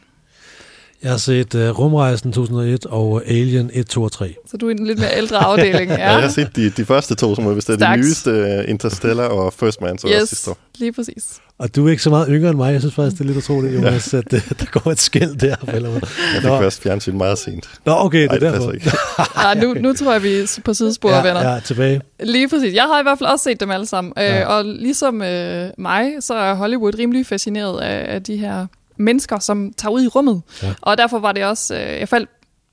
Jeg 1.02 1.10
har 1.10 1.18
set 1.18 1.54
uh, 1.54 1.78
Rumrejsen 1.78 2.32
2001 2.32 2.86
og 2.86 3.22
Alien 3.26 3.70
1, 3.72 3.86
2 3.86 4.02
og 4.02 4.12
3. 4.12 4.34
Så 4.50 4.56
du 4.56 4.66
er 4.66 4.70
en 4.70 4.86
lidt 4.86 4.98
mere 4.98 5.16
ældre 5.16 5.36
afdeling, 5.36 5.90
ja. 5.90 5.96
ja 5.96 6.12
jeg 6.12 6.22
har 6.22 6.28
set 6.28 6.56
de, 6.56 6.70
de 6.70 6.84
første 6.84 7.14
to, 7.14 7.34
som 7.34 7.46
er 7.46 7.54
vist 7.54 7.68
de 7.68 7.96
nyeste, 7.96 8.30
uh, 8.30 8.70
Interstellar 8.70 9.24
og 9.24 9.52
First 9.52 9.80
Man, 9.80 9.98
så 9.98 10.08
yes, 10.08 10.14
også 10.14 10.26
sidste 10.26 10.50
år. 10.50 10.58
lige 10.78 10.92
præcis. 10.92 11.24
Og 11.58 11.76
du 11.76 11.86
er 11.86 11.90
ikke 11.90 12.02
så 12.02 12.10
meget 12.10 12.28
yngre 12.30 12.50
end 12.50 12.56
mig. 12.56 12.72
Jeg 12.72 12.80
synes 12.80 12.94
faktisk, 12.94 13.18
det 13.18 13.20
er 13.20 13.26
lidt 13.32 13.38
utroligt, 13.38 13.74
Jonas, 13.74 14.12
ja. 14.12 14.18
at 14.18 14.32
uh, 14.32 14.40
der 14.60 14.80
går 14.80 14.90
et 14.90 15.00
skæld 15.00 15.36
der. 15.36 15.56
Eller 15.74 15.90
jeg 15.92 16.00
fik 16.40 16.50
Nå. 16.50 16.58
først 16.58 16.82
fjernsyn 16.82 17.18
meget 17.18 17.38
sent. 17.38 17.70
Nå, 17.84 17.92
okay, 17.96 18.22
det 18.22 18.42
er 18.42 18.50
Ej, 18.50 18.50
derfor. 18.50 18.72
Ikke. 18.72 18.90
ja, 19.44 19.54
nu, 19.54 19.74
nu 19.74 19.92
tror 19.92 20.12
jeg, 20.12 20.22
vi 20.22 20.32
er 20.32 20.60
på 20.64 20.74
sidespor, 20.74 21.10
ja, 21.10 21.22
venner. 21.22 21.52
Ja, 21.52 21.60
tilbage. 21.60 22.00
Lige 22.22 22.48
præcis. 22.48 22.74
Jeg 22.74 22.84
har 22.84 23.00
i 23.00 23.02
hvert 23.02 23.18
fald 23.18 23.30
også 23.30 23.42
set 23.42 23.60
dem 23.60 23.70
alle 23.70 23.86
sammen. 23.86 24.12
Ja. 24.16 24.40
Øh, 24.40 24.56
og 24.56 24.64
ligesom 24.64 25.22
øh, 25.22 25.70
mig, 25.78 26.12
så 26.20 26.34
er 26.34 26.54
Hollywood 26.54 26.98
rimelig 26.98 27.26
fascineret 27.26 27.80
af, 27.80 28.14
af 28.14 28.22
de 28.22 28.36
her 28.36 28.66
mennesker, 29.00 29.38
som 29.38 29.72
tager 29.76 29.92
ud 29.92 30.02
i 30.02 30.08
rummet. 30.08 30.42
Ja. 30.62 30.74
Og 30.80 30.98
derfor 30.98 31.18
var 31.18 31.32
det 31.32 31.44
også, 31.44 31.74
øh, 31.74 31.80
jeg 31.80 32.08
faldt 32.08 32.30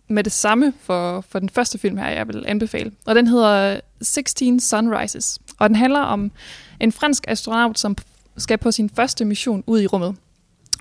med 0.07 0.23
det 0.23 0.31
samme 0.31 0.73
for, 0.81 1.25
for 1.29 1.39
den 1.39 1.49
første 1.49 1.77
film 1.77 1.97
her, 1.97 2.09
jeg 2.09 2.27
vil 2.27 2.43
anbefale. 2.47 2.91
Og 3.05 3.15
den 3.15 3.27
hedder 3.27 3.79
16 4.01 4.59
Sunrises. 4.59 5.39
Og 5.59 5.69
den 5.69 5.75
handler 5.75 5.99
om 5.99 6.31
en 6.79 6.91
fransk 6.91 7.25
astronaut, 7.27 7.79
som 7.79 7.95
skal 8.37 8.57
på 8.57 8.71
sin 8.71 8.89
første 8.89 9.25
mission 9.25 9.63
ud 9.67 9.81
i 9.81 9.87
rummet. 9.87 10.15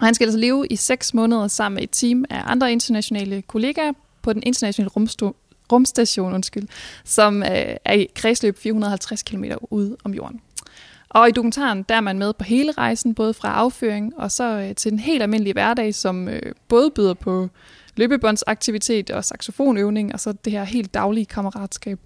Og 0.00 0.06
han 0.06 0.14
skal 0.14 0.24
altså 0.24 0.38
leve 0.38 0.66
i 0.70 0.76
seks 0.76 1.14
måneder 1.14 1.48
sammen 1.48 1.74
med 1.74 1.82
et 1.82 1.90
team 1.92 2.24
af 2.30 2.42
andre 2.46 2.72
internationale 2.72 3.42
kollegaer 3.42 3.92
på 4.22 4.32
den 4.32 4.42
internationale 4.46 4.90
rumsto- 4.96 5.34
rumstation, 5.72 6.34
undskyld, 6.34 6.68
som 7.04 7.42
øh, 7.42 7.76
er 7.84 7.92
i 7.92 8.06
kredsløb 8.14 8.58
450 8.58 9.22
km 9.22 9.44
ude 9.70 9.96
om 10.04 10.14
jorden. 10.14 10.40
Og 11.08 11.28
i 11.28 11.32
dokumentaren, 11.32 11.82
der 11.88 11.94
er 11.94 12.00
man 12.00 12.18
med 12.18 12.32
på 12.32 12.44
hele 12.44 12.72
rejsen, 12.72 13.14
både 13.14 13.34
fra 13.34 13.48
afføring 13.48 14.12
og 14.16 14.32
så 14.32 14.44
øh, 14.44 14.74
til 14.74 14.90
den 14.90 14.98
helt 14.98 15.22
almindelige 15.22 15.52
hverdag, 15.52 15.94
som 15.94 16.28
øh, 16.28 16.42
både 16.68 16.90
byder 16.90 17.14
på 17.14 17.48
løbebåndsaktivitet 17.96 19.10
og 19.10 19.24
saxofonøvning, 19.24 20.12
og 20.12 20.20
så 20.20 20.32
det 20.32 20.52
her 20.52 20.64
helt 20.64 20.94
daglige 20.94 21.26
kammeratskab. 21.26 21.98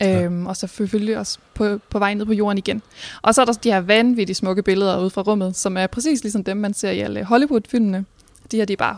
Ja. 0.00 0.24
Øhm, 0.24 0.46
og 0.46 0.56
så 0.56 0.66
selvfølgelig 0.66 1.18
også 1.18 1.38
på, 1.54 1.78
på 1.90 1.98
vej 1.98 2.14
ned 2.14 2.26
på 2.26 2.32
jorden 2.32 2.58
igen. 2.58 2.82
Og 3.22 3.34
så 3.34 3.40
er 3.40 3.44
der 3.44 3.52
de 3.52 3.72
her 3.72 3.80
vanvittigt 3.80 4.36
smukke 4.36 4.62
billeder 4.62 5.00
ude 5.00 5.10
fra 5.10 5.22
rummet, 5.22 5.56
som 5.56 5.76
er 5.76 5.86
præcis 5.86 6.22
ligesom 6.22 6.44
dem, 6.44 6.56
man 6.56 6.74
ser 6.74 6.90
i 6.90 7.00
alle 7.00 7.24
Hollywood-filmene 7.24 8.04
de 8.52 8.56
her 8.56 8.64
de 8.64 8.72
er 8.72 8.76
bare 8.76 8.96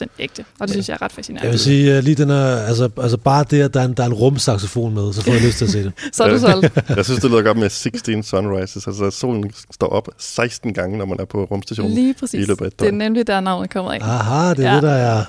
100% 0.00 0.06
ægte, 0.18 0.44
og 0.58 0.68
det 0.68 0.68
ja. 0.68 0.72
synes 0.72 0.88
jeg 0.88 0.94
er 0.94 1.02
ret 1.02 1.12
fascinerende. 1.12 1.44
Jeg 1.44 1.52
vil 1.52 1.60
sige, 1.60 1.98
uh, 1.98 2.04
lige 2.04 2.14
den 2.14 2.30
er, 2.30 2.56
altså, 2.56 2.90
altså 2.96 3.16
bare 3.16 3.44
det, 3.50 3.62
at 3.62 3.74
der 3.74 3.80
er 3.80 3.84
en, 3.84 3.92
der 3.92 4.02
er 4.02 4.06
en 4.06 4.14
rumsaxofon 4.14 4.94
med, 4.94 5.12
så 5.12 5.22
får 5.22 5.32
jeg 5.32 5.42
lyst 5.42 5.58
til 5.58 5.64
at 5.64 5.70
se 5.70 5.84
det. 5.84 5.92
så 6.12 6.24
er 6.24 6.28
du 6.28 6.38
solgt. 6.38 6.78
jeg 6.96 7.04
synes, 7.04 7.20
det 7.20 7.30
lyder 7.30 7.42
godt 7.42 7.58
med 7.58 7.70
16 7.70 8.22
sunrises, 8.22 8.86
altså 8.86 9.10
solen 9.10 9.50
står 9.70 9.86
op 9.86 10.08
16 10.18 10.74
gange, 10.74 10.98
når 10.98 11.04
man 11.04 11.20
er 11.20 11.24
på 11.24 11.44
rumstationen. 11.44 11.94
Lige 11.94 12.14
præcis. 12.14 12.44
I 12.44 12.48
løbet 12.48 12.64
af 12.64 12.72
det 12.72 12.88
er 12.88 12.92
nemlig 12.92 13.26
der 13.26 13.40
navnet 13.40 13.70
kommer 13.70 13.92
af. 13.92 13.98
Aha, 14.02 14.54
det 14.54 14.64
er 14.64 14.68
ja. 14.68 14.74
det, 14.74 14.82
der 14.82 14.92
er 14.92 15.24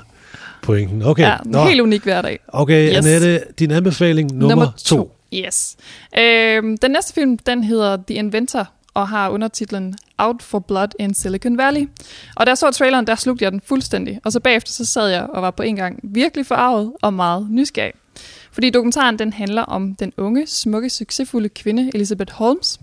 pointen. 0.61 1.03
Okay. 1.03 1.23
Ja, 1.23 1.38
Nå. 1.45 1.65
helt 1.65 1.81
unik 1.81 2.03
hverdag. 2.03 2.39
Okay, 2.47 2.89
yes. 2.89 2.97
Annette, 2.97 3.41
din 3.59 3.71
anbefaling 3.71 4.31
nummer, 4.31 4.49
nummer 4.49 4.71
to. 4.85 4.95
to. 4.95 5.15
Yes. 5.33 5.75
Øhm, 6.19 6.77
den 6.77 6.91
næste 6.91 7.13
film, 7.13 7.38
den 7.38 7.63
hedder 7.63 7.97
The 8.07 8.15
Inventor 8.15 8.67
og 8.99 9.07
har 9.07 9.29
undertitlen 9.29 9.95
Out 10.17 10.43
for 10.43 10.59
Blood 10.59 10.87
in 10.99 11.13
Silicon 11.13 11.57
Valley. 11.57 11.89
Og 12.35 12.45
da 12.45 12.49
jeg 12.49 12.57
så 12.57 12.71
traileren, 12.71 13.07
der 13.07 13.15
slugte 13.15 13.43
jeg 13.43 13.51
den 13.51 13.61
fuldstændig. 13.61 14.19
Og 14.23 14.31
så 14.31 14.39
bagefter 14.39 14.71
så 14.71 14.85
sad 14.85 15.07
jeg 15.07 15.23
og 15.23 15.41
var 15.41 15.51
på 15.51 15.63
en 15.63 15.75
gang 15.75 15.99
virkelig 16.03 16.45
forarvet 16.45 16.93
og 17.01 17.13
meget 17.13 17.47
nysgerrig. 17.51 17.93
Fordi 18.51 18.69
dokumentaren 18.69 19.19
den 19.19 19.33
handler 19.33 19.61
om 19.61 19.95
den 19.95 20.13
unge, 20.17 20.47
smukke, 20.47 20.89
succesfulde 20.89 21.49
kvinde 21.49 21.91
Elizabeth 21.93 22.33
Holmes. 22.33 22.79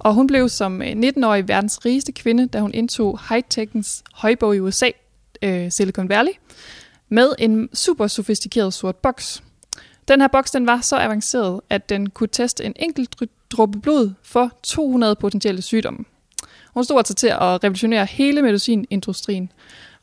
Og 0.00 0.14
hun 0.14 0.26
blev 0.26 0.48
som 0.48 0.82
øh, 0.82 0.88
19-årig 0.88 1.48
verdens 1.48 1.84
rigeste 1.84 2.12
kvinde, 2.12 2.46
da 2.46 2.60
hun 2.60 2.74
indtog 2.74 3.20
high-techens 3.28 4.04
højborg 4.14 4.54
i 4.54 4.60
USA, 4.60 4.88
øh, 5.42 5.70
Silicon 5.72 6.08
Valley, 6.08 6.32
med 7.08 7.32
en 7.38 7.68
super 7.74 8.06
sofistikeret 8.06 8.74
sort 8.74 8.96
boks. 8.96 9.42
Den 10.08 10.20
her 10.20 10.28
boks 10.28 10.50
den 10.50 10.66
var 10.66 10.80
så 10.80 10.96
avanceret, 10.96 11.60
at 11.70 11.88
den 11.88 12.10
kunne 12.10 12.28
teste 12.32 12.64
en 12.64 12.72
enkelt 12.76 13.16
dråbe 13.54 13.80
blod 13.80 14.12
for 14.22 14.50
200 14.62 15.16
potentielle 15.16 15.62
sygdomme. 15.62 16.04
Hun 16.74 16.84
stod 16.84 16.98
altså 16.98 17.14
til 17.14 17.26
at 17.26 17.64
revolutionere 17.64 18.06
hele 18.06 18.42
medicinindustrien, 18.42 19.52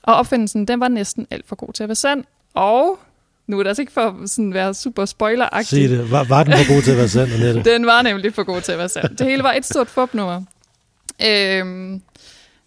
og 0.04 0.16
opfindelsen 0.16 0.68
den 0.68 0.80
var 0.80 0.88
næsten 0.88 1.28
alt 1.30 1.48
for 1.48 1.56
god 1.56 1.74
til 1.74 1.84
at 1.84 1.90
være 1.90 1.96
sand. 1.96 2.24
Og 2.54 3.00
nu 3.48 3.60
er 3.60 3.64
det 3.64 3.68
altså 3.68 3.82
ikke 3.82 3.92
for 3.92 4.26
sådan 4.26 4.50
at 4.50 4.54
være 4.54 4.74
super 4.74 5.06
spoiler 5.06 5.64
Sig 5.64 5.90
det. 5.90 6.12
Var, 6.12 6.24
var 6.24 6.44
den 6.44 6.54
for 6.54 6.74
god 6.74 6.82
til 6.82 6.92
at 6.92 6.98
være 6.98 7.08
sand, 7.08 7.34
Annette? 7.34 7.64
den 7.74 7.86
var 7.86 8.02
nemlig 8.02 8.34
for 8.34 8.44
god 8.44 8.62
til 8.62 8.72
at 8.72 8.78
være 8.78 8.90
sand. 8.90 9.18
Det 9.18 9.28
hele 9.28 9.44
var 9.44 9.54
et 9.54 9.66
stort 9.66 9.88
fupnummer. 9.88 10.42
Øhm, 11.26 12.02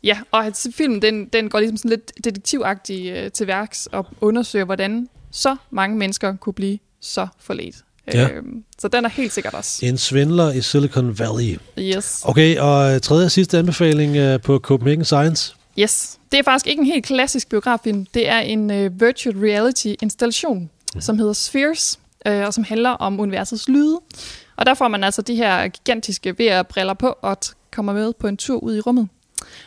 ja, 0.02 0.18
og 0.30 0.52
filmen 0.74 1.02
den, 1.02 1.26
den 1.26 1.50
går 1.50 1.58
ligesom 1.58 1.76
sådan 1.76 1.88
lidt 1.88 2.24
detektivagtig 2.24 3.10
øh, 3.10 3.30
til 3.30 3.46
værks 3.46 3.86
og 3.86 4.06
undersøger, 4.20 4.64
hvordan 4.64 5.08
så 5.30 5.56
mange 5.70 5.96
mennesker 5.96 6.36
kunne 6.36 6.52
blive 6.52 6.78
så 7.00 7.28
forledt. 7.40 7.76
Ja. 8.12 8.28
Øhm, 8.28 8.64
så 8.78 8.88
den 8.88 9.04
er 9.04 9.08
helt 9.08 9.32
sikkert 9.32 9.54
også. 9.54 9.86
En 9.86 9.98
svindler 9.98 10.52
i 10.52 10.60
Silicon 10.60 11.18
Valley. 11.18 11.58
Yes. 11.78 12.22
Okay, 12.24 12.58
og 12.58 13.02
tredje 13.02 13.24
og 13.24 13.30
sidste 13.30 13.58
anbefaling 13.58 14.34
uh, 14.34 14.40
på 14.40 14.58
Copenhagen 14.58 15.04
Science. 15.04 15.54
Yes. 15.78 16.18
Det 16.32 16.38
er 16.38 16.42
faktisk 16.42 16.66
ikke 16.66 16.80
en 16.80 16.86
helt 16.86 17.04
klassisk 17.04 17.48
biograffilm. 17.48 18.06
Det 18.14 18.28
er 18.28 18.38
en 18.38 18.70
uh, 18.70 19.00
virtual 19.00 19.36
reality 19.38 19.94
installation, 20.02 20.70
mm. 20.94 21.00
som 21.00 21.18
hedder 21.18 21.32
Spheres, 21.32 21.98
uh, 22.28 22.32
og 22.32 22.54
som 22.54 22.64
handler 22.64 22.90
om 22.90 23.20
universets 23.20 23.68
lyde. 23.68 24.00
Og 24.56 24.66
der 24.66 24.74
får 24.74 24.88
man 24.88 25.04
altså 25.04 25.22
de 25.22 25.34
her 25.34 25.68
gigantiske 25.68 26.32
VR-briller 26.38 26.94
på 26.94 27.14
og 27.22 27.36
kommer 27.72 27.92
med 27.92 28.12
på 28.12 28.26
en 28.26 28.36
tur 28.36 28.58
ud 28.58 28.76
i 28.76 28.80
rummet. 28.80 29.08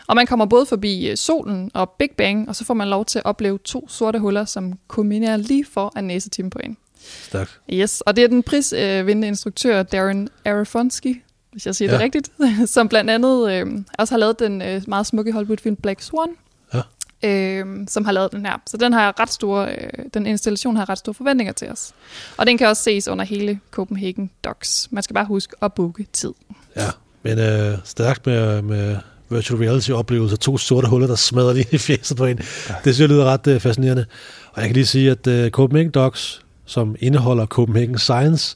Og 0.07 0.15
man 0.15 0.27
kommer 0.27 0.45
både 0.45 0.65
forbi 0.65 1.15
solen 1.15 1.71
og 1.73 1.89
Big 1.89 2.09
Bang, 2.17 2.49
og 2.49 2.55
så 2.55 2.65
får 2.65 2.73
man 2.73 2.87
lov 2.87 3.05
til 3.05 3.19
at 3.19 3.25
opleve 3.25 3.59
to 3.63 3.89
sorte 3.89 4.19
huller, 4.19 4.45
som 4.45 4.73
kulminerer 4.87 5.37
lige 5.37 5.65
for 5.65 5.97
en 5.97 6.03
næsetime 6.03 6.49
på 6.49 6.59
en. 6.63 6.77
Stærkt. 7.21 7.59
Yes, 7.73 8.01
og 8.01 8.15
det 8.15 8.23
er 8.23 8.27
den 8.27 8.43
prisvindende 8.43 9.27
instruktør 9.27 9.83
Darren 9.83 10.29
Aronofsky, 10.45 11.21
hvis 11.51 11.65
jeg 11.65 11.75
siger 11.75 11.89
ja. 11.91 11.93
det 11.97 12.03
rigtigt, 12.03 12.31
som 12.73 12.89
blandt 12.89 13.09
andet 13.09 13.51
øh, 13.51 13.65
også 13.99 14.13
har 14.13 14.19
lavet 14.19 14.39
den 14.39 14.61
øh, 14.61 14.81
meget 14.87 15.05
smukke 15.05 15.31
Hollywood-film 15.31 15.75
Black 15.75 16.01
Swan, 16.01 16.29
ja. 16.73 16.81
øh, 17.29 17.65
som 17.87 18.05
har 18.05 18.11
lavet 18.11 18.31
den 18.31 18.45
her. 18.45 18.61
Så 18.67 18.77
den 18.77 18.93
har 18.93 19.19
ret 19.19 19.29
store, 19.29 19.75
øh, 19.75 19.89
den 20.13 20.25
installation 20.25 20.75
har 20.75 20.89
ret 20.89 20.97
store 20.97 21.13
forventninger 21.13 21.53
til 21.53 21.69
os. 21.69 21.93
Og 22.37 22.47
den 22.47 22.57
kan 22.57 22.67
også 22.67 22.83
ses 22.83 23.07
under 23.07 23.25
hele 23.25 23.59
Copenhagen 23.71 24.29
Docs. 24.43 24.87
Man 24.91 25.03
skal 25.03 25.13
bare 25.13 25.25
huske 25.25 25.55
at 25.61 25.73
booke 25.73 26.05
tid. 26.13 26.33
Ja, 26.75 26.89
men 27.23 27.39
øh, 27.39 27.77
stærkt 27.83 28.25
med, 28.25 28.61
med 28.61 28.97
virtual 29.29 29.59
reality 29.59 29.91
oplevelser, 29.91 30.37
to 30.37 30.57
sorte 30.57 30.87
huller, 30.87 31.07
der 31.07 31.15
smadrer 31.15 31.53
lige 31.53 31.67
i 31.71 31.77
fjeset 31.77 32.17
på 32.17 32.25
en. 32.25 32.37
Ja. 32.37 32.43
Det 32.73 32.95
synes 32.95 32.99
jeg 32.99 33.09
lyder 33.09 33.25
ret 33.25 33.47
øh, 33.47 33.59
fascinerende. 33.59 34.05
Og 34.53 34.61
jeg 34.61 34.69
kan 34.69 34.73
lige 34.73 34.85
sige, 34.85 35.11
at 35.11 35.27
øh, 35.27 35.51
Copenhagen 35.51 35.91
Docs 35.91 36.41
som 36.67 36.95
indeholder 36.99 37.45
Copenhagen 37.45 37.97
Science, 37.97 38.55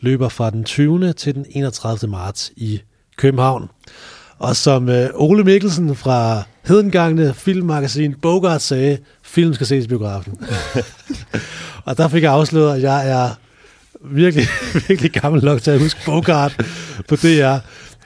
løber 0.00 0.28
fra 0.28 0.50
den 0.50 0.64
20. 0.64 1.12
til 1.12 1.34
den 1.34 1.46
31. 1.50 2.10
marts 2.10 2.52
i 2.56 2.80
København. 3.16 3.68
Og 4.38 4.56
som 4.56 4.88
øh, 4.88 5.10
Ole 5.14 5.44
Mikkelsen 5.44 5.96
fra 5.96 6.42
Hedengangne 6.66 7.34
Filmmagasin 7.34 8.14
Bogart 8.14 8.62
sagde, 8.62 8.98
film 9.22 9.54
skal 9.54 9.66
ses 9.66 9.84
i 9.84 9.88
biografen. 9.88 10.38
og 11.86 11.96
der 11.96 12.08
fik 12.08 12.22
jeg 12.22 12.32
afsløret, 12.32 12.76
at 12.76 12.82
jeg 12.82 13.10
er 13.10 13.30
virkelig, 14.04 14.46
virkelig 14.88 15.12
gammel 15.12 15.44
nok 15.44 15.62
til 15.62 15.70
at 15.70 15.80
huske 15.80 16.00
Bogart 16.06 16.66
på 17.08 17.16
DR. 17.16 17.56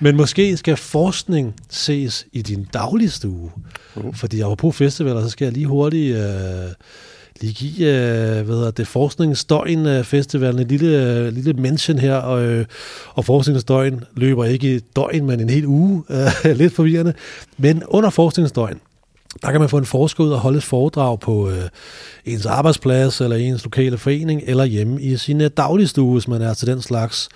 Men 0.01 0.17
måske 0.17 0.57
skal 0.57 0.77
forskning 0.77 1.55
ses 1.71 2.27
i 2.33 2.43
din 2.43 2.69
dagligstue. 2.73 3.51
Uh. 3.95 4.15
Fordi 4.15 4.39
jeg 4.39 4.49
var 4.49 4.55
på 4.55 4.71
festivaler, 4.71 5.23
så 5.23 5.31
skal 5.31 5.45
jeg 5.45 5.53
lige 5.53 5.67
hurtigt... 5.67 6.17
Øh, 6.17 6.69
lige 7.41 7.53
give 7.53 7.89
øh, 7.89 8.45
hvad 8.45 8.57
hedder 8.57 8.71
det, 8.71 8.87
Forskningsstøjen 8.87 9.87
øh, 9.87 10.05
Festivalen 10.05 10.61
en 10.61 10.69
lille, 10.69 11.17
øh, 11.17 11.33
lille 11.33 11.53
mention 11.53 11.99
her, 11.99 12.15
og, 12.15 12.43
øh, 12.43 12.67
og 13.15 13.25
Forskningsstøjen 13.25 14.05
løber 14.17 14.45
ikke 14.45 14.77
i 14.77 14.79
døgn, 14.79 15.27
men 15.27 15.41
en 15.41 15.51
hel 15.51 15.67
uge, 15.67 16.03
øh, 16.11 16.57
lidt 16.61 16.75
forvirrende. 16.75 17.15
Men 17.59 17.83
under 17.89 18.11
Forskningsstøjen, 18.11 18.81
der 19.43 19.51
kan 19.51 19.61
man 19.61 19.69
få 19.69 19.79
en 19.79 19.85
forsker 19.85 20.25
ud 20.25 20.31
og 20.31 20.39
holde 20.39 20.59
et 20.59 20.65
foredrag 20.65 21.21
på 21.21 21.51
øh, 21.51 21.63
ens 22.25 22.47
arbejdsplads, 22.47 23.21
eller 23.21 23.37
ens 23.37 23.65
lokale 23.65 23.99
forening, 23.99 24.43
eller 24.47 24.65
hjemme 24.65 25.03
i 25.03 25.17
sin 25.17 25.41
øh, 25.41 25.51
dagligstue, 25.57 26.13
hvis 26.13 26.29
man 26.29 26.43
er 26.43 26.55
til 26.55 26.67
den 26.67 26.83
slags. 26.83 27.29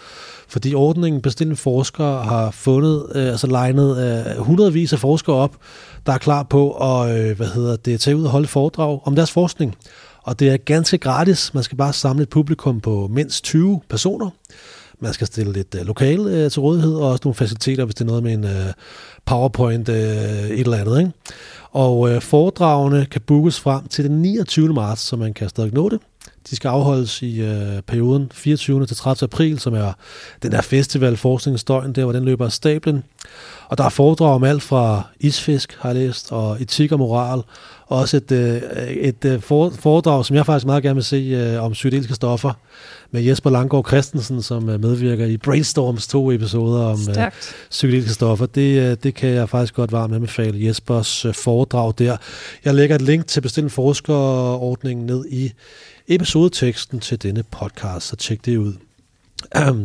Fordi 0.49 0.75
ordningen 0.75 1.23
bestilte 1.23 1.57
forskere 1.57 2.25
har 2.25 2.51
fundet, 2.51 3.07
øh, 3.15 3.29
altså 3.29 3.47
legnet 3.47 3.99
øh, 3.99 4.43
hundredvis 4.43 4.93
af 4.93 4.99
forskere 4.99 5.37
op, 5.37 5.57
der 6.09 6.15
er 6.15 6.19
klar 6.19 6.43
på 6.43 6.71
at 6.73 7.19
øh, 7.19 7.37
hvad 7.37 7.47
hedder 7.47 7.77
det, 7.77 8.01
tage 8.01 8.17
ud 8.17 8.25
og 8.25 8.31
holde 8.31 8.49
foredrag 8.49 9.01
om 9.05 9.15
deres 9.15 9.31
forskning. 9.31 9.77
Og 10.23 10.41
det 10.41 10.49
er 10.49 10.57
ganske 10.57 10.99
gratis. 10.99 11.55
Man 11.55 11.63
skal 11.63 11.79
bare 11.79 11.93
samle 11.93 12.23
et 12.23 12.29
publikum 12.29 12.81
på 12.81 13.09
mindst 13.13 13.45
20 13.45 13.81
personer. 13.89 14.31
Man 15.01 15.13
skal 15.13 15.27
stille 15.27 15.53
lidt 15.53 15.75
øh, 15.75 15.87
lokal 15.87 16.21
øh, 16.21 16.51
til 16.51 16.61
rådighed, 16.61 16.95
og 16.95 17.11
også 17.11 17.21
nogle 17.25 17.35
faciliteter, 17.35 17.85
hvis 17.85 17.95
det 17.95 18.01
er 18.01 18.07
noget 18.07 18.23
med 18.23 18.33
en 18.33 18.45
øh, 18.45 18.73
PowerPoint, 19.25 19.89
øh, 19.89 19.97
et 19.97 20.61
eller 20.61 20.77
andet. 20.77 20.99
Ikke? 20.99 21.13
Og 21.71 22.11
øh, 22.11 22.21
foredragene 22.23 23.07
kan 23.07 23.21
bookes 23.21 23.61
frem 23.61 23.89
til 23.89 24.05
den 24.05 24.23
29. 24.23 24.73
marts, 24.73 25.03
så 25.03 25.17
man 25.17 25.35
kan 25.35 25.49
stadig 25.49 25.73
nå 25.73 25.89
det. 25.89 26.01
De 26.51 26.57
skal 26.57 26.69
afholdes 26.69 27.23
i 27.23 27.41
øh, 27.41 27.83
perioden 27.87 28.31
24. 28.35 28.87
til 28.87 28.97
30. 28.97 29.27
april, 29.27 29.59
som 29.59 29.75
er 29.75 29.93
den 30.43 30.53
der 30.53 30.61
festival 30.61 31.17
Forskningsstøjen, 31.17 31.93
der 31.93 32.05
hvor 32.05 32.13
den 32.13 32.25
løber 32.25 32.45
af 32.45 32.53
stablen. 32.53 33.05
Og 33.69 33.79
der 33.79 33.85
er 33.85 33.89
foredrag 33.89 34.35
om 34.35 34.45
alt 34.45 34.63
fra 34.63 35.03
isfisk, 35.21 35.77
har 35.81 35.89
jeg 35.89 35.97
læst, 35.97 36.33
og 36.33 36.63
etik 36.63 36.93
og 36.93 36.99
moral. 36.99 37.43
Også 37.87 38.17
et, 38.17 38.33
øh, 38.33 38.63
et 38.91 39.25
øh, 39.25 39.41
foredrag, 39.73 40.25
som 40.25 40.37
jeg 40.37 40.47
faktisk 40.47 40.67
meget 40.67 40.83
gerne 40.83 40.95
vil 40.95 41.05
se 41.05 41.17
øh, 41.17 41.63
om 41.65 41.73
psykedeliske 41.73 42.15
stoffer, 42.15 42.53
med 43.11 43.23
Jesper 43.23 43.51
Langgaard 43.51 43.87
Christensen, 43.89 44.43
som 44.43 44.63
medvirker 44.63 45.27
i 45.27 45.37
Brainstorms 45.37 46.07
to 46.07 46.33
episoder 46.33 46.85
om 46.85 46.99
Stærkt. 46.99 47.55
psykedeliske 47.71 48.15
stoffer. 48.15 48.47
Det, 48.47 49.03
det 49.05 49.15
kan 49.15 49.29
jeg 49.29 49.49
faktisk 49.49 49.75
godt 49.75 49.93
varmt 49.93 50.15
anbefale 50.15 50.67
Jespers 50.67 51.27
foredrag 51.33 51.95
der. 51.99 52.17
Jeg 52.65 52.75
lægger 52.75 52.95
et 52.97 53.03
link 53.03 53.27
til 53.27 53.41
bestilt 53.41 53.73
forskerordningen 53.73 55.07
ned 55.07 55.25
i 55.31 55.53
episodeteksten 56.09 57.01
til 57.01 57.23
denne 57.23 57.43
podcast, 57.43 58.07
så 58.07 58.17
tjek 58.17 58.45
det 58.45 58.57
ud. 58.57 58.75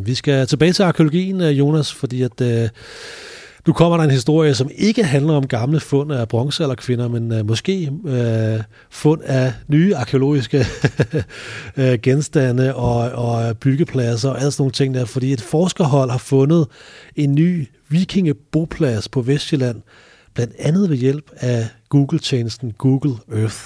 Vi 0.03 0.15
skal 0.15 0.47
tilbage 0.47 0.73
til 0.73 0.83
arkeologien, 0.83 1.41
øh, 1.41 1.59
Jonas, 1.59 1.93
fordi 1.93 2.21
at 2.21 2.41
øh, 2.41 2.69
nu 3.67 3.73
kommer 3.73 3.97
der 3.97 4.03
en 4.03 4.11
historie, 4.11 4.55
som 4.55 4.69
ikke 4.75 5.03
handler 5.03 5.33
om 5.33 5.47
gamle 5.47 5.79
fund 5.79 6.11
af 6.11 6.27
bronzealderkvinder, 6.27 7.07
men 7.07 7.31
øh, 7.31 7.47
måske 7.47 7.91
øh, 8.05 8.63
fund 8.89 9.21
af 9.23 9.53
nye 9.67 9.95
arkeologiske 9.95 10.65
øh, 11.77 11.99
genstande 11.99 12.75
og, 12.75 13.11
og 13.11 13.49
øh, 13.49 13.55
byggepladser 13.55 14.29
og 14.29 14.39
alle 14.39 14.51
sådan 14.51 14.61
nogle 14.61 14.71
ting 14.71 14.93
der, 14.93 15.05
fordi 15.05 15.33
et 15.33 15.41
forskerhold 15.41 16.11
har 16.11 16.17
fundet 16.17 16.67
en 17.15 17.35
ny 17.35 17.67
vikingeboplads 17.89 19.09
på 19.09 19.21
Vestjylland, 19.21 19.81
blandt 20.33 20.53
andet 20.59 20.89
ved 20.89 20.97
hjælp 20.97 21.31
af 21.35 21.67
Google-tjenesten 21.89 22.73
Google 22.77 23.15
Earth. 23.31 23.59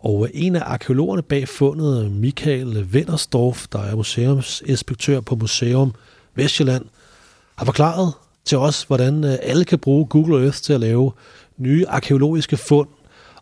Og 0.00 0.28
en 0.34 0.56
af 0.56 0.62
arkeologerne 0.66 1.22
bag 1.22 1.48
fundet, 1.48 2.12
Michael 2.12 2.88
Wennersdorf, 2.92 3.66
der 3.72 3.78
er 3.78 3.94
museumsinspektør 3.96 5.20
på 5.20 5.34
Museum 5.34 5.94
Vestjylland, 6.34 6.84
har 7.56 7.64
forklaret 7.64 8.12
til 8.44 8.58
os, 8.58 8.82
hvordan 8.82 9.24
øh, 9.24 9.38
alle 9.42 9.64
kan 9.64 9.78
bruge 9.78 10.06
Google 10.06 10.44
Earth 10.44 10.58
til 10.58 10.72
at 10.72 10.80
lave 10.80 11.12
nye 11.58 11.86
arkeologiske 11.88 12.56
fund. 12.56 12.88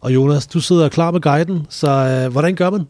Og 0.01 0.15
Jonas, 0.15 0.47
du 0.47 0.61
sidder 0.61 0.89
klar 0.89 1.11
med 1.11 1.21
guiden, 1.21 1.67
så 1.71 1.91
øh, 1.91 2.33
hvordan 2.33 2.55
gør 2.55 2.71
man? 2.71 2.85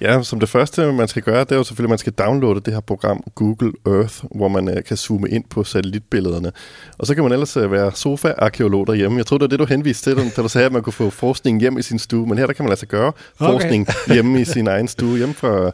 Ja, 0.00 0.22
som 0.22 0.40
det 0.40 0.48
første, 0.48 0.92
man 0.92 1.08
skal 1.08 1.22
gøre, 1.22 1.40
det 1.40 1.52
er 1.52 1.56
jo 1.56 1.64
selvfølgelig, 1.64 1.88
at 1.88 1.90
man 1.90 1.98
skal 1.98 2.12
downloade 2.12 2.60
det 2.60 2.72
her 2.72 2.80
program 2.80 3.22
Google 3.34 3.72
Earth, 3.86 4.24
hvor 4.34 4.48
man 4.48 4.68
uh, 4.68 4.74
kan 4.86 4.96
zoome 4.96 5.28
ind 5.28 5.44
på 5.50 5.64
satellitbillederne. 5.64 6.52
Og 6.98 7.06
så 7.06 7.14
kan 7.14 7.22
man 7.22 7.32
ellers 7.32 7.56
uh, 7.56 7.72
være 7.72 7.92
sofa-arkeolog 7.92 8.86
derhjemme. 8.86 9.18
Jeg 9.18 9.26
tror, 9.26 9.38
det 9.38 9.44
er 9.44 9.48
det, 9.48 9.58
du 9.58 9.64
henviste 9.64 10.10
til, 10.10 10.36
da 10.36 10.42
du 10.42 10.48
sagde, 10.48 10.66
at 10.66 10.72
man 10.72 10.82
kunne 10.82 10.92
få 10.92 11.10
forskning 11.10 11.60
hjem 11.60 11.78
i 11.78 11.82
sin 11.82 11.98
stue. 11.98 12.26
Men 12.26 12.38
her 12.38 12.46
der 12.46 12.52
kan 12.52 12.64
man 12.64 12.72
altså 12.72 12.86
gøre 12.86 13.08
okay. 13.08 13.52
forskning 13.52 13.86
hjemme 14.06 14.40
i 14.40 14.44
sin 14.54 14.66
egen 14.66 14.88
stue, 14.88 15.16
hjemme 15.16 15.34
fra, 15.34 15.70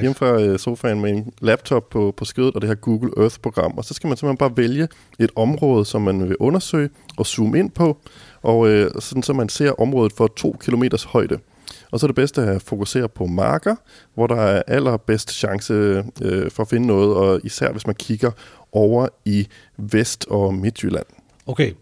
hjemme 0.00 0.14
fra 0.14 0.42
uh, 0.42 0.56
sofaen 0.58 1.00
med 1.00 1.10
en 1.10 1.32
laptop 1.40 1.90
på, 1.90 2.14
på 2.16 2.24
skødet 2.24 2.54
og 2.54 2.60
det 2.60 2.68
her 2.68 2.74
Google 2.74 3.10
Earth-program. 3.16 3.72
Og 3.78 3.84
så 3.84 3.94
skal 3.94 4.08
man 4.08 4.16
simpelthen 4.16 4.38
bare 4.38 4.56
vælge 4.56 4.88
et 5.18 5.30
område, 5.36 5.84
som 5.84 6.02
man 6.02 6.28
vil 6.28 6.36
undersøge 6.36 6.88
og 7.16 7.26
zoome 7.26 7.58
ind 7.58 7.70
på, 7.70 7.98
og 8.46 8.68
øh, 8.68 8.90
sådan 8.98 9.22
så 9.22 9.32
man 9.32 9.48
ser 9.48 9.80
området 9.80 10.12
for 10.12 10.26
to 10.36 10.56
kilometers 10.60 11.04
højde. 11.04 11.38
Og 11.90 12.00
så 12.00 12.06
er 12.06 12.08
det 12.08 12.14
bedste 12.14 12.42
at 12.42 12.62
fokusere 12.62 13.08
på 13.08 13.26
marker, 13.26 13.76
hvor 14.14 14.26
der 14.26 14.36
er 14.36 14.62
allerbedst 14.66 15.30
chance 15.30 15.74
øh, 16.22 16.50
for 16.50 16.62
at 16.62 16.68
finde 16.68 16.86
noget, 16.86 17.14
og 17.14 17.40
især 17.44 17.72
hvis 17.72 17.86
man 17.86 17.94
kigger 17.94 18.30
over 18.72 19.08
i 19.24 19.46
Vest- 19.78 20.26
og 20.30 20.54
Midtjylland. 20.54 21.06
Okay. 21.46 21.72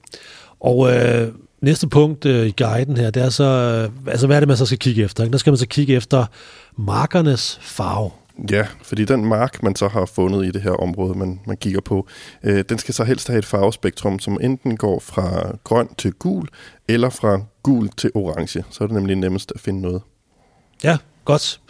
Og 0.61 0.97
øh, 0.97 1.29
næste 1.61 1.89
punkt 1.89 2.27
øh, 2.27 2.47
i 2.47 2.55
guiden 2.59 2.97
her, 2.97 3.11
det 3.11 3.23
er 3.23 3.29
så, 3.29 3.45
øh, 3.45 4.13
altså 4.13 4.27
hvad 4.27 4.37
er 4.37 4.41
det, 4.41 4.49
man 4.49 4.57
så 4.57 4.67
skal 4.67 4.79
kigge 4.79 5.05
efter? 5.05 5.25
Ikke? 5.25 5.33
Der 5.33 5.39
skal 5.39 5.51
man 5.51 5.59
så 5.59 5.69
kigge 5.69 5.95
efter 5.95 6.27
markernes 6.77 7.59
farve. 7.63 8.11
Ja, 8.51 8.67
fordi 8.83 9.05
den 9.05 9.25
mark, 9.25 9.63
man 9.63 9.77
så 9.77 9.89
har 9.89 10.07
fundet 10.07 10.47
i 10.47 10.51
det 10.51 10.63
her 10.63 10.71
område, 10.71 11.19
man, 11.19 11.41
man 11.47 11.57
kigger 11.57 11.81
på, 11.81 12.09
øh, 12.43 12.65
den 12.69 12.79
skal 12.79 12.95
så 12.95 13.05
helst 13.05 13.29
have 13.29 13.39
et 13.39 13.45
farvespektrum, 13.45 14.19
som 14.19 14.39
enten 14.41 14.77
går 14.77 15.01
fra 15.01 15.57
grøn 15.65 15.89
til 15.99 16.13
gul, 16.13 16.49
eller 16.89 17.11
fra 17.11 17.41
gul 17.63 17.89
til 17.89 18.11
orange. 18.15 18.65
Så 18.71 18.85
er 18.85 18.89
det 18.89 18.95
nemlig 18.95 19.17
nemmest 19.17 19.53
at 19.55 19.61
finde 19.61 19.81
noget. 19.81 20.03
Ja, 20.85 20.97
godt. 21.25 21.61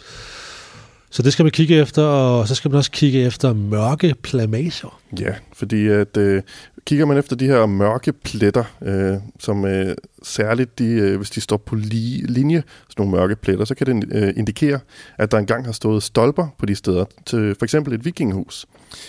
Så 1.09 1.21
det 1.21 1.33
skal 1.33 1.43
man 1.43 1.51
kigge 1.51 1.75
efter, 1.75 2.03
og 2.03 2.47
så 2.47 2.55
skal 2.55 2.71
man 2.71 2.77
også 2.77 2.91
kigge 2.91 3.25
efter 3.25 3.53
mørke 3.53 4.15
plamager. 4.23 4.99
Ja, 5.19 5.33
fordi 5.53 5.87
at 5.87 6.17
øh, 6.17 6.41
kigger 6.85 7.05
man 7.05 7.17
efter 7.17 7.35
de 7.35 7.45
her 7.45 7.65
mørke 7.65 8.13
pletter, 8.13 8.63
øh, 8.81 9.17
som 9.39 9.65
øh, 9.65 9.95
særligt 10.25 10.79
de, 10.79 10.85
øh, 10.85 11.17
hvis 11.17 11.29
de 11.29 11.41
står 11.41 11.57
på 11.57 11.75
li- 11.75 12.25
linje, 12.25 12.63
sådan 12.89 13.05
nogle 13.05 13.11
mørke 13.11 13.35
pletter, 13.35 13.65
så 13.65 13.75
kan 13.75 13.87
det 13.87 14.09
øh, 14.11 14.33
indikere, 14.37 14.79
at 15.17 15.31
der 15.31 15.37
engang 15.37 15.65
har 15.65 15.71
stået 15.71 16.03
stolper 16.03 16.47
på 16.59 16.65
de 16.65 16.75
steder, 16.75 17.05
til 17.25 17.55
for 17.59 17.65
eksempel 17.65 17.93
et 17.93 18.05
vikinghus. 18.05 18.65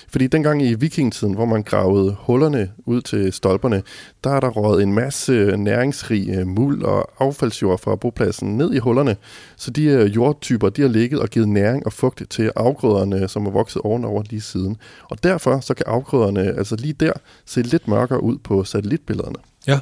Fordi 0.09 0.27
dengang 0.27 0.63
i 0.63 0.75
vikingetiden, 0.75 1.35
hvor 1.35 1.45
man 1.45 1.63
gravede 1.63 2.17
hullerne 2.21 2.71
ud 2.79 3.01
til 3.01 3.33
stolperne, 3.33 3.83
der 4.25 4.31
er 4.31 4.41
der 4.41 4.49
røget 4.49 4.83
en 4.83 4.93
masse 4.93 5.33
øh, 5.33 5.59
næringsrig 5.59 6.29
øh, 6.29 6.47
muld 6.47 6.83
og 6.83 7.11
affaldsjord 7.19 7.81
fra 7.81 7.97
bopladsen 7.97 8.57
ned 8.57 8.73
i 8.73 8.79
hullerne. 8.79 9.17
Så 9.57 9.71
de 9.71 9.85
øh, 9.85 10.17
jordtyper, 10.17 10.69
de 10.69 10.83
har 10.83 10.89
ligget 10.89 11.21
og 11.21 11.29
givet 11.29 11.49
næring 11.49 11.87
og 11.87 11.93
fugt 11.93 12.23
til 12.31 12.51
afgrøderne, 12.57 13.29
som 13.29 13.47
er 13.47 13.51
vokset 13.51 13.83
ovenover 13.83 14.23
lige 14.31 14.41
siden. 14.41 14.77
Og 15.03 15.23
derfor 15.23 15.61
så 15.61 15.75
kan 15.75 15.87
afgrøderne 15.89 16.41
altså 16.41 16.77
lige 16.77 16.93
der 16.93 17.13
se 17.47 17.63
lidt 17.63 17.89
mørkere 17.89 18.23
ud 18.23 18.39
på 18.39 18.65
satellitbillederne. 18.65 19.39
Ja. 19.67 19.79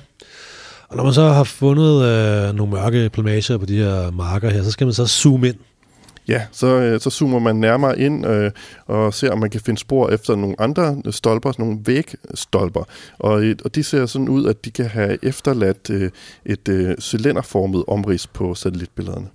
Og 0.88 0.97
når 0.97 1.05
man 1.05 1.12
så 1.12 1.29
har 1.29 1.45
fundet 1.45 2.05
øh, 2.05 2.55
nogle 2.55 2.73
mørke 2.73 3.11
plamager 3.11 3.59
på 3.59 3.67
de 3.67 3.76
her 3.76 4.11
marker 4.11 4.50
her, 4.50 4.62
så 4.62 4.71
skal 4.71 4.87
man 4.87 4.95
så 4.95 5.07
zoome 5.07 5.49
ind. 5.49 5.57
Ja, 6.29 6.43
så, 6.53 6.67
øh, 6.67 7.00
så 7.00 7.11
zoomer 7.11 7.38
man 7.38 7.57
nærmere 7.57 7.99
ind 7.99 8.26
øh, 8.26 8.50
og 8.87 9.14
ser, 9.14 9.33
om 9.33 9.38
man 9.38 9.50
kan 9.50 9.61
finde 9.61 9.81
spor 9.81 10.09
efter 10.09 10.37
nogle 10.37 10.57
andre 10.59 10.97
stolper, 11.11 11.53
nogle 11.59 11.79
vægstolper. 11.85 12.85
Og, 13.19 13.45
og 13.64 13.75
de 13.75 13.85
ser 13.85 14.07
sådan 14.07 14.29
ud, 14.29 14.47
at 14.47 14.64
de 14.64 14.71
kan 14.71 14.87
have 14.87 15.19
efterladt 15.23 15.91
øh, 15.91 16.11
et 16.47 16.69
øh, 16.69 16.97
cylinderformet 17.00 17.85
omrids 17.88 18.26
på 18.26 18.55
satellitbillederne. 18.55 19.26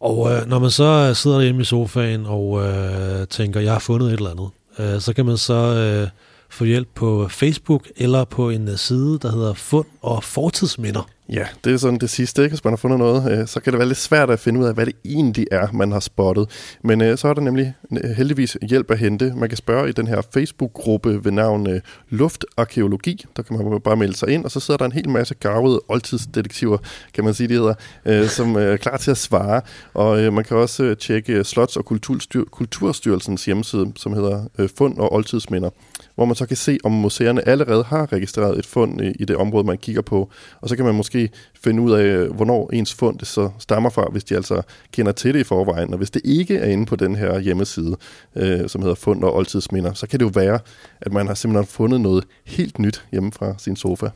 Og 0.00 0.32
øh, 0.32 0.46
når 0.46 0.58
man 0.58 0.70
så 0.70 1.14
sidder 1.14 1.40
hjemme 1.40 1.60
i 1.60 1.64
sofaen 1.64 2.26
og 2.26 2.66
øh, 2.66 3.26
tænker, 3.26 3.60
jeg 3.60 3.72
har 3.72 3.78
fundet 3.78 4.08
et 4.08 4.12
eller 4.12 4.30
andet, 4.30 4.48
øh, 4.78 5.00
så 5.00 5.12
kan 5.12 5.26
man 5.26 5.36
så 5.36 5.54
øh, 5.54 6.08
få 6.50 6.64
hjælp 6.64 6.88
på 6.94 7.28
Facebook 7.28 7.88
eller 7.96 8.24
på 8.24 8.50
en 8.50 8.68
øh, 8.68 8.76
side, 8.76 9.18
der 9.22 9.32
hedder 9.32 9.54
Fund 9.54 9.86
og 10.02 10.24
Fortidsminder. 10.24 11.08
Ja, 11.32 11.46
det 11.64 11.72
er 11.72 11.76
sådan 11.76 11.98
det 11.98 12.10
sidste, 12.10 12.42
ikke? 12.42 12.52
Hvis 12.52 12.64
man 12.64 12.72
har 12.72 12.76
fundet 12.76 12.98
noget, 12.98 13.32
øh, 13.32 13.46
så 13.46 13.60
kan 13.60 13.72
det 13.72 13.78
være 13.78 13.88
lidt 13.88 13.98
svært 13.98 14.30
at 14.30 14.40
finde 14.40 14.60
ud 14.60 14.64
af, 14.64 14.74
hvad 14.74 14.86
det 14.86 14.94
egentlig 15.04 15.46
er, 15.50 15.68
man 15.72 15.92
har 15.92 16.00
spottet. 16.00 16.76
Men 16.84 17.00
øh, 17.00 17.18
så 17.18 17.28
er 17.28 17.34
der 17.34 17.40
nemlig 17.40 17.74
øh, 17.92 18.10
heldigvis 18.10 18.56
hjælp 18.62 18.90
at 18.90 18.98
hente. 18.98 19.32
Man 19.36 19.48
kan 19.48 19.56
spørge 19.56 19.88
i 19.88 19.92
den 19.92 20.06
her 20.06 20.22
Facebook-gruppe 20.34 21.24
ved 21.24 21.32
navn 21.32 21.66
øh, 21.66 21.80
Luftarkeologi. 22.08 23.24
Der 23.36 23.42
kan 23.42 23.56
man 23.56 23.80
bare 23.80 23.96
melde 23.96 24.16
sig 24.16 24.28
ind, 24.28 24.44
og 24.44 24.50
så 24.50 24.60
sidder 24.60 24.78
der 24.78 24.84
en 24.84 24.92
hel 24.92 25.08
masse 25.08 25.34
garvede 25.34 25.80
oldtidsdetektiver, 25.88 26.78
kan 27.14 27.24
man 27.24 27.34
sige, 27.34 27.48
det 27.48 27.56
hedder, 27.56 27.74
øh, 28.04 28.28
som 28.38 28.56
er 28.56 28.76
klar 28.76 28.96
til 28.96 29.10
at 29.10 29.18
svare. 29.18 29.60
Og 29.94 30.20
øh, 30.20 30.32
man 30.32 30.44
kan 30.44 30.56
også 30.56 30.84
øh, 30.84 30.96
tjekke 30.96 31.40
Slots- 31.40 31.76
og 31.76 31.84
Kulturstyr- 31.92 32.50
Kulturstyrelsens 32.50 33.44
hjemmeside, 33.44 33.92
som 33.96 34.12
hedder 34.12 34.44
øh, 34.58 34.68
Fund 34.78 34.98
og 34.98 35.12
Oldtidsminder 35.12 35.70
hvor 36.18 36.24
man 36.24 36.36
så 36.36 36.46
kan 36.46 36.56
se, 36.56 36.78
om 36.84 36.92
museerne 36.92 37.48
allerede 37.48 37.84
har 37.84 38.12
registreret 38.12 38.58
et 38.58 38.66
fund 38.66 39.00
i, 39.00 39.10
i 39.10 39.24
det 39.24 39.36
område, 39.36 39.66
man 39.66 39.78
kigger 39.78 40.02
på. 40.02 40.30
Og 40.60 40.68
så 40.68 40.76
kan 40.76 40.84
man 40.84 40.94
måske 40.94 41.30
finde 41.64 41.82
ud 41.82 41.92
af, 41.92 42.26
hvornår 42.26 42.70
ens 42.72 42.94
fund 42.94 43.18
det 43.18 43.28
så 43.28 43.50
stammer 43.58 43.90
fra, 43.90 44.08
hvis 44.12 44.24
de 44.24 44.36
altså 44.36 44.62
kender 44.92 45.12
til 45.12 45.34
det 45.34 45.40
i 45.40 45.44
forvejen. 45.44 45.92
Og 45.92 45.98
hvis 45.98 46.10
det 46.10 46.22
ikke 46.24 46.56
er 46.56 46.66
inde 46.66 46.86
på 46.86 46.96
den 46.96 47.16
her 47.16 47.38
hjemmeside, 47.38 47.96
øh, 48.36 48.68
som 48.68 48.82
hedder 48.82 48.94
Fund 48.94 49.24
og 49.24 49.36
Oldtidsminder, 49.36 49.94
så 49.94 50.06
kan 50.06 50.20
det 50.20 50.24
jo 50.24 50.30
være, 50.34 50.58
at 51.00 51.12
man 51.12 51.26
har 51.26 51.34
simpelthen 51.34 51.66
fundet 51.66 52.00
noget 52.00 52.24
helt 52.44 52.78
nyt 52.78 53.04
hjemme 53.12 53.32
fra 53.32 53.54
sin 53.58 53.76
sofa. 53.76 54.08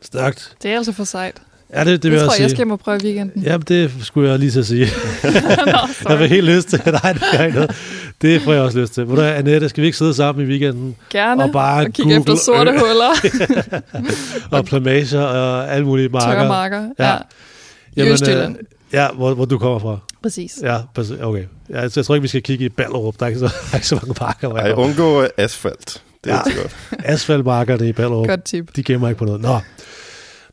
Stærkt. 0.00 0.56
Det 0.62 0.70
er 0.70 0.76
altså 0.76 0.92
for 0.92 1.04
sejt. 1.04 1.42
Ja, 1.74 1.80
det, 1.80 1.86
det, 1.86 2.02
Det 2.02 2.10
vil 2.10 2.18
tror 2.20 2.24
jeg 2.24 2.32
jeg, 2.32 2.40
jeg 2.40 2.50
sige. 2.50 2.56
skal 2.56 2.66
må 2.66 2.76
prøve 2.76 2.98
i 3.02 3.04
weekenden. 3.04 3.42
Ja, 3.42 3.56
det 3.68 3.90
skulle 4.02 4.30
jeg 4.30 4.38
lige 4.38 4.50
til 4.50 4.58
at 4.58 4.66
sige. 4.66 4.86
Nå, 5.66 6.08
Jeg 6.08 6.18
vil 6.18 6.28
helt 6.28 6.46
lyst 6.46 6.68
til. 6.68 6.80
Nej, 6.86 7.12
det 7.12 7.22
er 7.32 7.44
ikke 7.44 7.54
noget. 7.58 7.76
Det 8.22 8.42
får 8.42 8.52
jeg 8.52 8.62
også 8.62 8.78
lyst 8.78 8.94
til. 8.94 9.04
Hvad, 9.04 9.24
Annette, 9.24 9.68
skal 9.68 9.80
vi 9.82 9.86
ikke 9.86 9.98
sidde 9.98 10.14
sammen 10.14 10.44
i 10.46 10.48
weekenden 10.50 10.96
Gerne. 11.10 11.42
og 11.44 11.52
bare 11.52 11.84
og 11.86 11.92
kigge 11.92 12.12
efter 12.16 12.24
Google 12.26 12.40
sorte 12.40 12.70
Earth 12.70 12.84
huller. 12.84 13.80
og 14.58 14.64
plamager 14.64 15.20
og 15.20 15.72
alle 15.72 15.86
mulige 15.86 16.08
marker? 16.08 16.32
Tørre 16.34 16.48
marker. 16.48 16.88
Ja. 16.98 17.04
Ja. 17.10 17.16
ja. 17.96 18.04
I 18.04 18.08
Østjylland. 18.12 18.56
øh, 18.58 18.64
ja, 18.92 19.08
hvor, 19.14 19.34
hvor 19.34 19.44
du 19.44 19.58
kommer 19.58 19.78
fra. 19.78 19.98
Præcis. 20.22 20.58
Ja, 20.62 20.78
okay. 21.22 21.44
Ja, 21.70 21.88
så 21.88 22.00
jeg 22.00 22.04
tror 22.06 22.14
ikke, 22.14 22.22
vi 22.22 22.28
skal 22.28 22.42
kigge 22.42 22.64
i 22.64 22.68
Ballerup. 22.68 23.14
Der 23.18 23.24
er 23.24 23.28
ikke 23.28 23.40
så, 23.40 23.46
der 23.46 23.52
er 23.72 23.76
ikke 23.76 23.86
så 23.86 23.94
mange 23.94 24.14
marker. 24.20 24.48
hvor 24.48 24.56
jeg 24.58 24.66
Ej, 24.66 24.74
kommer. 24.74 24.88
undgå 24.88 25.26
asfalt. 25.36 26.02
Det 26.24 26.32
er 26.32 26.36
Ja. 26.46 26.52
ja. 26.56 26.60
godt. 26.60 26.76
Asfaltmarkerne 27.04 27.88
i 27.88 27.92
Ballerup. 27.92 28.26
Godt 28.28 28.44
tip. 28.44 28.76
De 28.76 28.82
gemmer 28.82 29.08
ikke 29.08 29.18
på 29.18 29.24
noget. 29.24 29.40
Nå. 29.40 29.58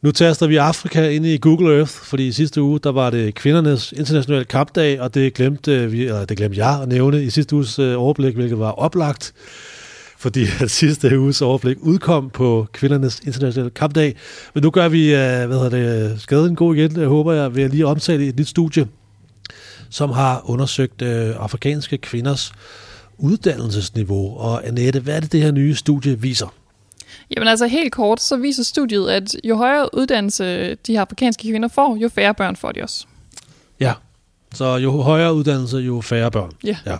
Nu 0.01 0.11
taster 0.11 0.47
vi 0.47 0.55
Afrika 0.55 1.09
ind 1.09 1.25
i 1.25 1.37
Google 1.37 1.77
Earth, 1.77 1.91
fordi 1.91 2.27
i 2.27 2.31
sidste 2.31 2.61
uge, 2.61 2.79
der 2.79 2.91
var 2.91 3.09
det 3.09 3.35
kvindernes 3.35 3.91
internationale 3.91 4.45
kampdag, 4.45 5.01
og 5.01 5.13
det 5.13 5.33
glemte, 5.33 5.91
vi, 5.91 6.05
eller 6.05 6.25
det 6.25 6.37
glemte 6.37 6.57
jeg 6.65 6.81
at 6.81 6.87
nævne 6.87 7.23
i 7.23 7.29
sidste 7.29 7.55
uges 7.55 7.79
øh, 7.79 8.01
overblik, 8.01 8.35
hvilket 8.35 8.59
var 8.59 8.71
oplagt, 8.71 9.33
fordi 10.17 10.45
at 10.61 10.71
sidste 10.81 11.19
uges 11.19 11.41
overblik 11.41 11.77
udkom 11.81 12.29
på 12.29 12.67
kvindernes 12.73 13.19
internationale 13.19 13.69
kampdag. 13.69 14.15
Men 14.53 14.63
nu 14.63 14.69
gør 14.69 14.89
vi, 14.89 15.05
øh, 15.05 15.47
hvad 15.47 15.59
hedder 15.59 15.69
det, 16.09 16.21
skaden 16.21 16.55
god 16.55 16.75
igen, 16.75 16.99
jeg 16.99 17.07
håber 17.07 17.33
jeg, 17.33 17.55
ved 17.55 17.63
at 17.63 17.71
lige 17.71 17.87
omtale 17.87 18.27
et 18.27 18.39
nyt 18.39 18.47
studie, 18.47 18.87
som 19.89 20.09
har 20.09 20.49
undersøgt 20.49 21.01
øh, 21.01 21.35
afrikanske 21.39 21.97
kvinders 21.97 22.53
uddannelsesniveau. 23.17 24.37
Og 24.37 24.67
Annette, 24.67 24.99
hvad 24.99 25.15
er 25.15 25.19
det, 25.19 25.31
det 25.31 25.41
her 25.41 25.51
nye 25.51 25.75
studie 25.75 26.21
viser? 26.21 26.60
Jamen 27.35 27.47
altså 27.47 27.67
helt 27.67 27.91
kort, 27.91 28.21
så 28.21 28.37
viser 28.37 28.63
studiet, 28.63 29.09
at 29.09 29.35
jo 29.43 29.57
højere 29.57 29.95
uddannelse 29.95 30.75
de 30.75 30.93
her 30.93 31.01
afrikanske 31.01 31.49
kvinder 31.49 31.67
får, 31.67 31.95
jo 31.95 32.09
færre 32.09 32.33
børn 32.33 32.55
får 32.55 32.71
de 32.71 32.81
også. 32.83 33.05
Ja, 33.79 33.93
så 34.53 34.75
jo 34.75 35.01
højere 35.01 35.33
uddannelse, 35.33 35.77
jo 35.77 36.01
færre 36.01 36.31
børn. 36.31 36.51
Ja. 36.63 36.77
ja. 36.85 36.97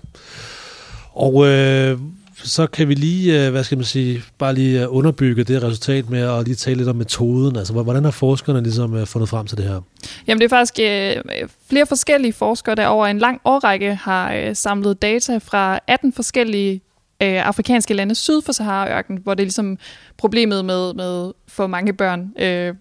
Og 1.13 1.47
øh, 1.47 1.99
så 2.43 2.67
kan 2.67 2.87
vi 2.87 2.93
lige, 2.93 3.45
øh, 3.45 3.51
hvad 3.51 3.63
skal 3.63 3.77
man 3.77 3.85
sige, 3.85 4.23
bare 4.37 4.53
lige 4.53 4.81
øh, 4.81 4.95
underbygge 4.95 5.43
det 5.43 5.63
resultat 5.63 6.09
med 6.09 6.19
at 6.19 6.45
lige 6.45 6.55
tale 6.55 6.77
lidt 6.77 6.89
om 6.89 6.95
metoden. 6.95 7.55
Altså, 7.55 7.73
hvordan 7.73 8.03
har 8.03 8.11
forskerne 8.11 8.63
ligesom 8.63 8.95
øh, 8.95 9.07
fundet 9.07 9.29
frem 9.29 9.47
til 9.47 9.57
det 9.57 9.65
her? 9.65 9.81
Jamen 10.27 10.41
det 10.41 10.45
er 10.45 10.49
faktisk 10.49 10.79
øh, 10.79 11.39
flere 11.69 11.85
forskellige 11.85 12.33
forskere, 12.33 12.75
der 12.75 12.87
over 12.87 13.07
en 13.07 13.19
lang 13.19 13.41
årrække 13.45 13.95
har 13.95 14.33
øh, 14.33 14.55
samlet 14.55 15.01
data 15.01 15.37
fra 15.37 15.79
18 15.87 16.13
forskellige 16.13 16.81
øh, 17.21 17.47
afrikanske 17.47 17.93
lande 17.93 18.15
syd 18.15 18.41
for 18.41 18.51
Sahara-ørken, 18.51 19.19
hvor 19.23 19.33
det 19.33 19.41
er 19.43 19.45
ligesom 19.45 19.77
problemet 20.17 20.65
med, 20.65 20.93
med 20.93 21.31
for 21.47 21.67
mange 21.67 21.93
børn. 21.93 22.31
Øh, 22.39 22.73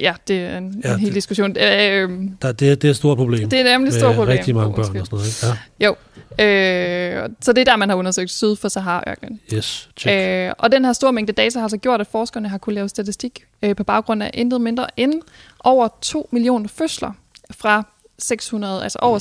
ja, 0.00 0.14
det 0.28 0.36
er 0.40 0.58
en, 0.58 0.80
Ja, 0.84 0.88
ja, 0.88 0.94
en 0.94 1.00
hel 1.00 1.08
det- 1.08 1.14
diskussion. 1.14 1.50
Øh, 1.50 2.10
Der, 2.42 2.52
det, 2.52 2.60
det 2.60 2.84
er 2.84 2.90
et 2.90 2.96
stort 2.96 3.16
problem. 3.18 3.48
det 3.50 3.60
er 3.60 3.64
nemlig 3.72 3.88
et 3.88 3.94
stort 3.94 4.14
problem. 4.14 4.38
rigtig 4.38 4.54
mange 4.54 4.74
børn 4.74 4.96
og 4.96 5.06
sådan 5.06 5.06
noget. 5.12 5.56
Ikke? 5.80 5.84
Jo, 5.84 5.90
øh, 6.44 7.28
så 7.40 7.52
det 7.52 7.60
er 7.60 7.64
der, 7.64 7.76
man 7.76 7.88
har 7.88 7.96
undersøgt 7.96 8.30
syd 8.30 8.56
for 8.56 8.68
Sahara-ørkenen. 8.68 9.40
Ja, 9.52 9.56
yes, 9.56 9.88
check. 9.96 10.14
Øh, 10.16 10.52
og 10.58 10.72
den 10.72 10.84
her 10.84 10.92
store 10.92 11.12
mængde 11.12 11.32
data 11.32 11.58
har 11.60 11.68
så 11.68 11.76
gjort, 11.76 12.00
at 12.00 12.06
forskerne 12.06 12.48
har 12.48 12.58
kunne 12.58 12.74
lave 12.74 12.88
statistik 12.88 13.44
øh, 13.62 13.76
på 13.76 13.84
baggrund 13.84 14.22
af 14.22 14.30
intet 14.34 14.60
mindre 14.60 14.86
end 14.96 15.14
over 15.60 15.88
2 16.02 16.28
millioner 16.32 16.68
fødsler 16.68 17.12
fra 17.50 17.86
600, 18.18 18.82
altså 18.82 18.98
over 19.02 19.18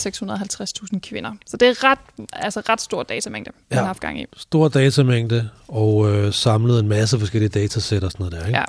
650.000 0.94 1.00
kvinder. 1.00 1.32
Så 1.48 1.58
det 1.58 1.68
er 1.68 1.84
ret, 1.84 2.00
altså 2.34 2.62
ret 2.70 2.82
stor 2.82 3.04
datamængde, 3.04 3.52
man 3.70 3.78
Ja. 3.78 3.80
har 3.80 3.86
haft 3.86 4.00
gang 4.00 4.22
i. 4.22 4.26
Stor 4.38 4.68
datamængde 4.68 5.50
og 5.68 6.12
øh, 6.14 6.34
samlet 6.34 6.80
en 6.80 6.88
masse 6.88 7.20
forskellige 7.20 7.50
datasæt 7.50 8.04
og 8.04 8.12
sådan 8.12 8.24
noget 8.26 8.42
der. 8.42 8.48
Ikke? 8.48 8.60
Ja. 8.60 8.66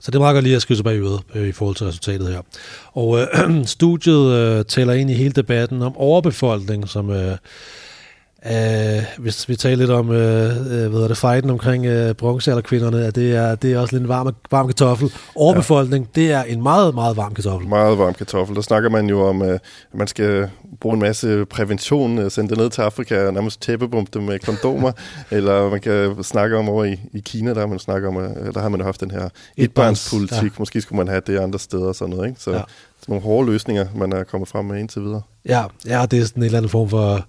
Så 0.00 0.10
det 0.10 0.20
meget 0.20 0.34
godt 0.34 0.42
lige 0.44 0.56
at 0.56 0.62
skrive 0.62 0.76
sig 0.76 0.84
bag 0.84 0.96
øret 0.98 1.20
øh, 1.34 1.48
i 1.48 1.52
forhold 1.52 1.76
til 1.76 1.86
resultatet 1.86 2.28
her. 2.28 2.40
Og 2.92 3.18
øh, 3.20 3.66
studiet 3.76 4.32
øh, 4.32 4.64
tæller 4.64 4.92
ind 4.94 5.10
i 5.10 5.14
hele 5.14 5.32
debatten 5.32 5.82
om 5.82 5.96
overbefolkning, 5.96 6.88
som 6.88 7.10
øh, 7.10 7.36
øh, 8.46 9.04
hvis 9.18 9.48
vi 9.48 9.56
taler 9.56 9.76
lidt 9.76 9.90
om 9.90 10.10
øh, 10.10 10.56
øh, 10.56 10.90
hvad 10.90 11.08
det, 11.08 11.16
fighten 11.16 11.50
omkring 11.50 11.86
øh, 11.86 12.14
bronzealderkvinderne, 12.14 13.04
at 13.04 13.14
det 13.14 13.36
er, 13.36 13.54
det 13.54 13.72
er 13.72 13.78
også 13.78 13.94
lidt 13.94 14.02
en 14.02 14.08
varm, 14.08 14.34
varm 14.50 14.66
kartoffel. 14.66 15.12
Overbefolkning, 15.34 16.08
ja. 16.16 16.20
det 16.20 16.32
er 16.32 16.42
en 16.42 16.62
meget, 16.62 16.94
meget 16.94 17.16
varm 17.16 17.34
kartoffel. 17.34 17.68
Meget 17.68 17.98
varm 17.98 18.14
kartoffel. 18.14 18.56
Der 18.56 18.62
snakker 18.62 18.90
man 18.90 19.06
jo 19.06 19.22
om, 19.22 19.42
øh, 19.42 19.54
at 19.54 19.60
man 19.94 20.06
skal 20.06 20.50
bruge 20.80 20.94
en 20.94 21.00
masse 21.00 21.46
prævention, 21.46 22.18
øh, 22.18 22.30
sende 22.30 22.50
det 22.50 22.58
ned 22.58 22.70
til 22.70 22.82
Afrika 22.82 23.26
og 23.26 23.34
nærmest 23.34 23.62
tæppebumpe 23.62 24.10
dem 24.14 24.22
med 24.22 24.38
kondomer. 24.38 24.92
eller 25.30 25.70
man 25.70 25.80
kan 25.80 26.22
snakke 26.22 26.56
om 26.56 26.68
over 26.68 26.84
i, 26.84 27.00
i 27.12 27.20
Kina, 27.20 27.54
der, 27.54 27.60
har 27.60 27.66
man 27.66 27.78
snakker 27.78 28.08
om, 28.08 28.16
øh, 28.16 28.54
der 28.54 28.60
har 28.60 28.68
man 28.68 28.80
jo 28.80 28.86
haft 28.86 29.00
den 29.00 29.10
her 29.10 29.28
etbarnspolitik. 29.56 30.42
ja. 30.42 30.58
Måske 30.58 30.80
skulle 30.80 30.96
man 30.96 31.08
have 31.08 31.22
det 31.26 31.38
andre 31.38 31.58
steder 31.58 31.86
og 31.86 31.94
sådan 31.94 32.14
noget. 32.14 32.28
Ikke? 32.28 32.40
Så 32.40 32.50
ja. 32.50 32.62
nogle 33.08 33.22
hårde 33.22 33.50
løsninger, 33.50 33.86
man 33.94 34.12
er 34.12 34.24
kommet 34.24 34.48
frem 34.48 34.64
med 34.64 34.78
indtil 34.78 35.02
videre. 35.02 35.22
Ja, 35.48 35.64
ja, 35.86 36.06
det 36.10 36.18
er 36.18 36.24
sådan 36.24 36.42
en 36.42 36.44
eller 36.44 36.58
anden 36.58 36.68
form 36.68 36.88
for 36.88 37.26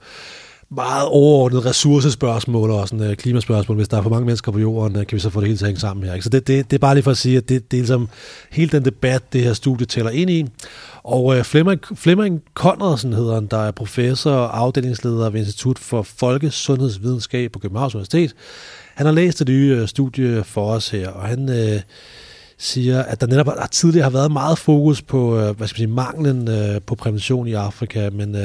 meget 0.76 1.08
overordnet 1.08 1.66
ressourcespørgsmål 1.66 2.72
og 2.72 2.88
sådan 2.88 3.10
øh, 3.10 3.16
klimaspørgsmål. 3.16 3.78
Hvis 3.78 3.88
der 3.88 3.98
er 3.98 4.02
for 4.02 4.10
mange 4.10 4.26
mennesker 4.26 4.52
på 4.52 4.60
jorden, 4.60 4.98
øh, 4.98 5.08
kan 5.08 5.16
vi 5.16 5.20
så 5.20 5.30
få 5.30 5.40
det 5.40 5.48
hele 5.48 5.58
til 5.58 5.66
at 5.66 5.70
hænge 5.70 5.80
sammen 5.80 6.06
her. 6.06 6.14
Ikke? 6.14 6.24
Så 6.24 6.30
det, 6.30 6.48
det, 6.48 6.72
det 6.72 6.78
er 6.78 6.80
bare 6.80 6.96
lige 6.96 7.04
for 7.04 7.12
at 7.12 7.18
sige, 7.18 7.38
at 7.38 7.50
det, 7.50 7.72
det 7.72 7.78
er 7.78 7.82
ligesom 7.82 8.10
hele 8.52 8.72
den 8.72 8.86
debat, 8.86 9.34
det 9.34 9.44
her 9.44 9.54
studie 9.54 9.86
tæller 9.86 10.12
ind 10.12 10.30
i. 10.30 10.46
Og 11.04 11.38
øh, 11.38 11.44
Flemming, 11.44 11.82
Flemming 11.96 12.42
Conradsen 12.54 13.14
hedder 13.14 13.34
han, 13.34 13.48
der 13.48 13.58
er 13.58 13.72
professor 13.72 14.32
og 14.32 14.60
afdelingsleder 14.60 15.30
ved 15.30 15.40
Institut 15.40 15.80
for 15.80 16.02
Folkesundhedsvidenskab 16.02 17.52
på 17.52 17.60
Københavns 17.60 17.96
Universitet. 17.96 18.34
Han 18.96 19.06
har 19.06 19.14
læst 19.14 19.40
det 19.40 19.48
nye 19.48 19.78
øh, 19.82 19.88
studie 19.88 20.44
for 20.44 20.72
os 20.72 20.90
her, 20.90 21.10
og 21.10 21.28
han... 21.28 21.50
Øh, 21.50 21.82
siger, 22.64 23.04
at 23.04 23.22
der 23.22 23.28
netop 23.28 23.46
der 23.46 23.68
tidligere 23.68 24.04
har 24.04 24.10
været 24.10 24.32
meget 24.32 24.58
fokus 24.58 25.02
på 25.02 25.38
øh, 25.38 25.58
hvad 25.58 25.68
skal 25.68 25.82
man 25.82 25.88
sige, 25.88 25.88
manglen 25.88 26.48
øh, 26.48 26.82
på 26.82 26.96
prævention 26.96 27.48
i 27.48 27.54
Afrika, 27.54 28.10
men 28.10 28.36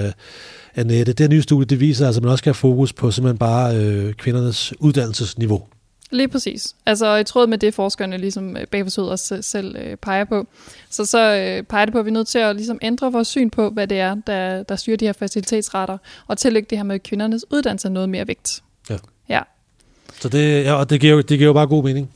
Annette, 0.77 1.13
det 1.13 1.31
nye 1.31 1.43
studie, 1.43 1.65
det 1.65 1.81
viser 1.81 2.07
altså, 2.07 2.19
at 2.19 2.23
man 2.23 2.33
også 2.33 2.43
skal 2.43 2.51
have 2.51 2.55
fokus 2.55 2.93
på 2.93 3.11
simpelthen 3.11 3.39
bare 3.39 3.77
øh, 3.77 4.15
kvindernes 4.15 4.73
uddannelsesniveau. 4.81 5.63
Lige 6.11 6.29
præcis. 6.29 6.75
Altså 6.87 7.17
i 7.17 7.25
tråd 7.25 7.47
med 7.47 7.59
det, 7.59 7.75
forskerne 7.75 8.19
ligesom 8.19 8.57
øh, 8.57 8.67
bag 8.67 8.85
forsøget 8.85 9.11
også 9.11 9.39
selv 9.43 9.77
øh, 9.79 9.97
peger 9.97 10.25
på. 10.25 10.47
Så 10.91 11.05
så 11.05 11.19
øh, 11.19 11.63
peger 11.63 11.85
det 11.85 11.93
på, 11.93 11.99
at 11.99 12.05
vi 12.05 12.11
er 12.11 12.13
nødt 12.13 12.29
til 12.29 12.39
at 12.39 12.57
ligesom 12.57 12.79
ændre 12.83 13.13
vores 13.13 13.29
syn 13.29 13.51
på, 13.51 13.71
hvad 13.71 13.87
det 13.87 13.99
er, 13.99 14.17
der, 14.27 14.63
der 14.63 14.77
styrer 14.77 14.97
de 14.97 15.05
her 15.05 15.13
facilitetsretter, 15.13 15.99
og 16.27 16.39
tillægge 16.39 16.67
det 16.71 16.79
her 16.79 16.83
med 16.83 16.99
kvindernes 16.99 17.45
uddannelse 17.51 17.89
noget 17.89 18.09
mere 18.09 18.29
vægt. 18.29 18.63
Ja. 18.91 18.97
Ja. 19.29 19.41
Så 20.21 20.29
det, 20.29 20.65
ja, 20.65 20.73
og 20.73 20.91
det 20.91 21.01
giver, 21.01 21.13
jo, 21.13 21.21
det 21.21 21.39
giver 21.39 21.47
jo 21.47 21.53
bare 21.53 21.67
god 21.67 21.85
mening. 21.85 22.11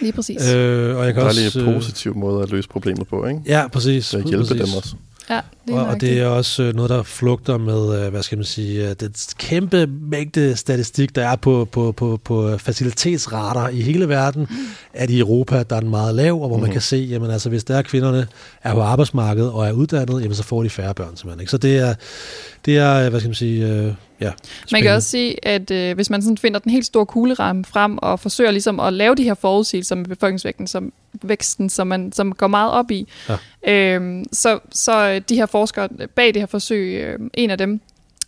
Lige 0.00 0.12
præcis. 0.12 0.52
Øh, 0.52 0.96
og 0.96 1.04
jeg 1.04 1.14
kan 1.14 1.20
Der 1.20 1.24
er 1.24 1.28
også, 1.28 1.58
lige 1.60 1.68
en 1.68 1.74
positiv 1.74 2.16
måde 2.16 2.42
at 2.42 2.50
løse 2.50 2.68
problemet 2.68 3.08
på, 3.08 3.26
ikke? 3.26 3.40
Ja, 3.46 3.68
præcis. 3.68 4.06
Så 4.06 4.18
at 4.18 4.24
hjælpe 4.24 4.44
præcis. 4.46 4.68
dem 4.68 4.76
også. 4.76 4.94
Ja, 5.30 5.40
det 5.68 5.74
og, 5.74 5.86
og 5.86 6.00
det 6.00 6.20
er 6.20 6.26
også 6.26 6.62
øh, 6.62 6.74
noget, 6.74 6.90
der 6.90 7.02
flugter 7.02 7.58
med, 7.58 8.04
øh, 8.04 8.10
hvad 8.10 8.22
skal 8.22 8.38
man 8.38 8.44
sige, 8.44 8.88
øh, 8.88 8.94
den 9.00 9.14
kæmpe 9.38 9.86
mængde 9.86 10.56
statistik, 10.56 11.14
der 11.16 11.28
er 11.28 11.36
på, 11.36 11.68
på, 11.72 11.92
på, 11.92 12.20
på 12.24 12.58
facilitetsrater 12.58 13.68
i 13.68 13.80
hele 13.80 14.08
verden, 14.08 14.48
at 14.94 15.10
i 15.10 15.18
Europa, 15.18 15.62
der 15.62 15.76
er 15.76 15.80
den 15.80 15.90
meget 15.90 16.14
lav, 16.14 16.32
og 16.32 16.38
hvor 16.38 16.46
mm-hmm. 16.48 16.60
man 16.60 16.68
Mhm. 16.68 16.72
kan 16.72 16.80
se, 16.82 16.96
jamen 16.96 17.30
altså, 17.30 17.48
hvis 17.48 17.64
der 17.64 17.76
er 17.76 17.82
kvinderne 17.82 18.26
er 18.62 18.74
på 18.74 18.80
arbejdsmarkedet 18.80 19.50
og 19.50 19.66
er 19.68 19.72
uddannet, 19.72 20.22
jamen 20.22 20.34
så 20.34 20.42
får 20.42 20.62
de 20.62 20.70
færre 20.70 20.94
børn 20.94 21.16
simpelthen. 21.16 21.40
Ikke? 21.40 21.50
Så 21.50 21.58
det 21.58 21.78
er, 21.78 21.94
det 22.64 22.78
er, 22.78 23.08
hvad 23.10 23.20
skal 23.20 23.28
man 23.28 23.34
sige, 23.34 23.96
Ja, 24.20 24.30
spændende. 24.30 24.72
man 24.72 24.82
kan 24.82 24.92
også 24.92 25.08
sige, 25.08 25.46
at 25.46 25.70
øh, 25.70 25.94
hvis 25.94 26.10
man 26.10 26.22
sådan 26.22 26.38
finder 26.38 26.58
den 26.58 26.72
helt 26.72 26.86
store 26.86 27.06
kugleramme 27.06 27.64
frem 27.64 27.98
og 27.98 28.20
forsøger 28.20 28.50
ligesom 28.50 28.80
at 28.80 28.92
lave 28.92 29.14
de 29.14 29.24
her 29.24 29.34
forudsigelser 29.34 29.94
med 29.94 30.04
befolkningsvæksten, 30.04 30.66
som, 30.66 30.92
væksten, 31.22 31.70
som 31.70 31.86
man 31.86 32.12
som 32.12 32.34
går 32.34 32.46
meget 32.46 32.72
op 32.72 32.90
i, 32.90 33.08
ja. 33.64 33.72
øh, 33.72 34.24
så, 34.32 34.58
så 34.72 35.08
øh, 35.08 35.20
de 35.28 35.36
her 35.36 35.46
forskere 35.46 35.88
bag 36.14 36.26
det 36.26 36.42
her 36.42 36.46
forsøg, 36.46 36.94
øh, 36.94 37.18
en 37.34 37.50
af 37.50 37.58
dem, 37.58 37.80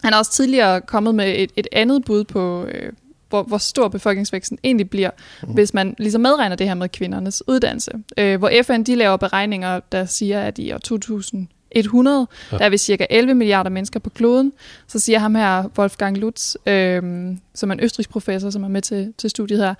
han 0.02 0.12
er 0.12 0.18
også 0.18 0.32
tidligere 0.32 0.80
kommet 0.80 1.14
med 1.14 1.34
et, 1.36 1.50
et 1.56 1.66
andet 1.72 2.04
bud 2.04 2.24
på, 2.24 2.64
øh, 2.64 2.92
hvor, 3.28 3.42
hvor 3.42 3.58
stor 3.58 3.88
befolkningsvæksten 3.88 4.58
egentlig 4.64 4.90
bliver, 4.90 5.10
mm. 5.42 5.52
hvis 5.52 5.74
man 5.74 5.94
ligesom 5.98 6.20
medregner 6.20 6.56
det 6.56 6.66
her 6.66 6.74
med 6.74 6.88
kvindernes 6.88 7.42
uddannelse. 7.48 7.90
Øh, 8.18 8.38
hvor 8.38 8.50
FN 8.62 8.82
de 8.82 8.94
laver 8.94 9.16
beregninger, 9.16 9.80
der 9.92 10.04
siger, 10.04 10.42
at 10.42 10.58
i 10.58 10.72
år 10.72 10.78
2000 10.78 11.48
100. 11.74 12.26
Ja. 12.52 12.58
Der 12.58 12.64
er 12.64 12.68
vi 12.68 12.78
cirka 12.78 13.06
11 13.10 13.34
milliarder 13.34 13.70
mennesker 13.70 14.00
på 14.00 14.10
kloden. 14.10 14.52
Så 14.86 14.98
siger 14.98 15.18
ham 15.18 15.34
her, 15.34 15.64
Wolfgang 15.78 16.18
Lutz, 16.18 16.54
øh, 16.66 17.02
som 17.54 17.70
er 17.70 17.74
en 17.74 17.80
østrigs 17.80 18.08
professor, 18.08 18.50
som 18.50 18.64
er 18.64 18.68
med 18.68 18.82
til, 18.82 19.12
til 19.18 19.30
studiet 19.30 19.58
her, 19.58 19.74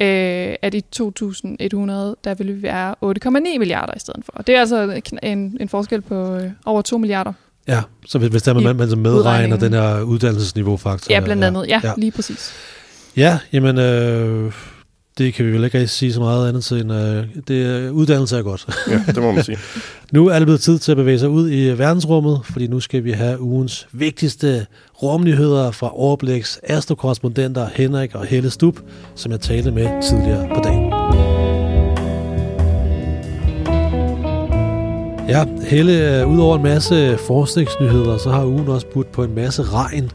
øh, 0.00 0.56
at 0.62 0.74
i 0.74 0.80
2100, 0.80 2.16
der 2.24 2.34
vil 2.34 2.56
vi 2.56 2.62
være 2.62 2.94
8,9 3.02 3.58
milliarder 3.58 3.92
i 3.96 3.98
stedet 3.98 4.24
for. 4.24 4.32
Og 4.32 4.46
det 4.46 4.54
er 4.54 4.60
altså 4.60 5.00
en, 5.22 5.56
en 5.60 5.68
forskel 5.68 6.00
på 6.00 6.36
øh, 6.36 6.50
over 6.64 6.82
2 6.82 6.98
milliarder. 6.98 7.32
Ja, 7.68 7.82
så 8.06 8.18
hvis 8.18 8.42
der 8.42 8.54
man, 8.54 8.76
man 8.76 8.98
medregner 8.98 9.56
den 9.56 9.72
her 9.72 10.00
uddannelsesniveau 10.00 10.76
faktisk. 10.76 11.10
Ja, 11.10 11.20
blandt 11.20 11.44
andet. 11.44 11.66
Ja, 11.68 11.80
ja, 11.82 11.88
ja. 11.88 11.94
lige 11.96 12.12
præcis. 12.12 12.52
Ja, 13.16 13.38
jamen... 13.52 13.78
Øh 13.78 14.52
det 15.18 15.34
kan 15.34 15.46
vi 15.46 15.52
vel 15.52 15.64
ikke 15.64 15.86
sige 15.86 16.12
så 16.12 16.20
meget 16.20 16.48
andet 16.48 16.64
til, 16.64 16.80
end 16.80 16.92
øh, 16.92 17.24
det, 17.48 17.90
uddannelse 17.90 18.38
er 18.38 18.42
godt. 18.42 18.66
Ja, 18.90 19.02
det 19.06 19.22
må 19.22 19.32
man 19.32 19.44
sige. 19.44 19.58
Nu 20.12 20.26
er 20.26 20.38
det 20.38 20.46
blevet 20.46 20.60
tid 20.60 20.78
til 20.78 20.92
at 20.92 20.96
bevæge 20.96 21.18
sig 21.18 21.28
ud 21.28 21.50
i 21.50 21.78
verdensrummet, 21.78 22.40
fordi 22.44 22.66
nu 22.66 22.80
skal 22.80 23.04
vi 23.04 23.10
have 23.10 23.40
ugens 23.40 23.88
vigtigste 23.92 24.66
rumnyheder 25.02 25.70
fra 25.70 25.98
Overblikks 25.98 26.60
astrokorrespondenter 26.62 27.68
Henrik 27.74 28.14
og 28.14 28.26
Helle 28.26 28.50
Stub, 28.50 28.78
som 29.14 29.32
jeg 29.32 29.40
talte 29.40 29.70
med 29.70 30.02
tidligere 30.02 30.48
på 30.54 30.60
dagen. 30.64 30.92
Ja, 35.28 35.44
Helle, 35.62 36.20
øh, 36.20 36.28
udover 36.28 36.56
en 36.56 36.62
masse 36.62 37.18
forskningsnyheder, 37.26 38.18
så 38.18 38.30
har 38.30 38.44
ugen 38.44 38.68
også 38.68 38.86
budt 38.86 39.12
på 39.12 39.24
en 39.24 39.34
masse 39.34 39.62
regn. 39.62 40.10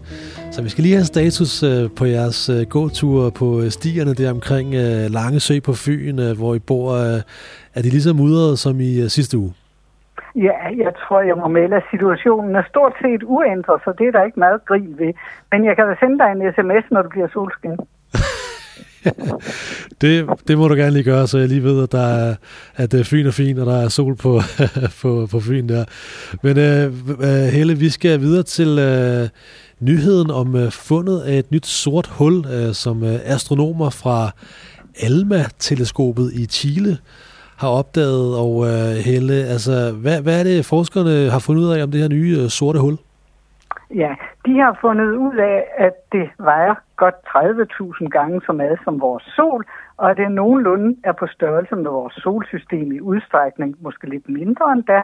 Så 0.52 0.62
vi 0.64 0.70
skal 0.70 0.84
lige 0.84 0.96
have 0.96 1.06
status 1.06 1.64
øh, 1.64 1.90
på 1.98 2.06
jeres 2.06 2.50
øh, 2.50 2.62
gåture 2.70 3.32
på 3.32 3.62
øh, 3.62 3.70
stierne 3.70 4.14
der 4.14 4.32
omkring 4.32 4.68
øh, 4.84 5.06
Lange 5.18 5.40
Sø 5.40 5.60
på 5.60 5.74
Fyn, 5.74 6.20
øh, 6.20 6.38
hvor 6.40 6.56
I 6.56 6.60
bor. 6.60 6.92
Øh, 7.04 7.20
er 7.76 7.82
de 7.82 7.90
lige 7.90 8.02
så 8.02 8.14
mudrede 8.14 8.58
som 8.58 8.80
i 8.80 8.92
øh, 9.04 9.08
sidste 9.18 9.38
uge? 9.38 9.54
Ja, 10.36 10.58
jeg 10.86 10.94
tror, 11.02 11.22
jeg 11.22 11.38
må 11.38 11.48
melde, 11.48 11.76
at 11.76 11.84
situationen 11.92 12.56
er 12.56 12.64
stort 12.70 12.94
set 13.02 13.24
uændret, 13.24 13.82
så 13.84 13.94
det 13.98 14.08
er 14.08 14.12
der 14.12 14.24
ikke 14.24 14.40
meget 14.40 14.66
grin 14.66 14.96
ved. 15.00 15.14
Men 15.52 15.66
jeg 15.66 15.76
kan 15.76 15.86
da 15.88 15.96
sende 16.00 16.18
dig 16.22 16.30
en 16.32 16.54
sms, 16.56 16.86
når 16.92 17.02
det 17.02 17.12
bliver 17.12 17.28
solskin. 17.34 17.78
Det, 20.02 20.30
det 20.48 20.58
må 20.58 20.68
du 20.68 20.76
gerne 20.76 20.92
lige 20.92 21.04
gøre, 21.04 21.28
så 21.28 21.38
jeg 21.38 21.48
lige 21.48 21.64
ved, 21.64 21.84
at, 21.84 21.92
der 21.92 22.08
er, 22.08 22.36
at 22.76 22.96
Fyn 23.06 23.28
er 23.28 23.32
fin, 23.32 23.58
og 23.58 23.66
der 23.66 23.78
er 23.84 23.88
sol 23.88 24.16
på, 24.16 24.40
på, 25.02 25.28
på 25.32 25.40
Fyn 25.40 25.68
der. 25.70 25.84
Men 26.44 26.58
øh, 26.58 27.48
Helle, 27.56 27.78
vi 27.78 27.90
skal 27.90 28.20
videre 28.20 28.44
til 28.44 28.80
øh, 28.80 29.30
nyheden 29.82 30.30
om 30.42 30.56
øh, 30.56 30.72
fundet 30.72 31.20
af 31.22 31.36
et 31.42 31.52
nyt 31.52 31.66
sort 31.66 32.08
hul, 32.18 32.36
øh, 32.56 32.74
som 32.84 33.04
øh, 33.04 33.34
astronomer 33.36 33.90
fra 34.02 34.20
ALMA-teleskopet 35.06 36.28
i 36.42 36.44
Chile 36.46 36.94
har 37.62 37.70
opdaget. 37.80 38.30
Og 38.44 38.54
øh, 38.70 38.92
Helle, 39.08 39.38
altså, 39.54 39.76
hvad, 40.04 40.18
hvad 40.26 40.40
er 40.40 40.44
det, 40.44 40.66
forskerne 40.66 41.16
har 41.34 41.42
fundet 41.46 41.62
ud 41.64 41.72
af 41.74 41.84
om 41.84 41.92
det 41.92 42.02
her 42.02 42.10
nye 42.18 42.38
øh, 42.42 42.50
sorte 42.60 42.80
hul? 42.80 42.98
Ja, 44.04 44.12
de 44.46 44.54
har 44.64 44.78
fundet 44.82 45.12
ud 45.26 45.36
af, 45.36 45.58
at 45.78 45.96
det 46.12 46.30
vejer 46.38 46.76
godt 46.96 47.16
30.000 47.28 48.08
gange 48.18 48.42
så 48.46 48.52
meget 48.52 48.80
som 48.86 49.02
vores 49.02 49.24
sol, 49.36 49.66
og 49.98 50.12
at 50.12 50.18
det 50.18 50.32
nogenlunde 50.32 50.98
er 51.04 51.12
på 51.12 51.28
størrelse 51.28 51.76
med 51.76 51.92
vores 51.92 52.14
solsystem 52.14 52.92
i 52.92 53.00
udstrækning, 53.00 53.76
måske 53.80 54.10
lidt 54.10 54.30
mindre 54.30 54.72
end 54.72 54.84
da, 54.84 55.02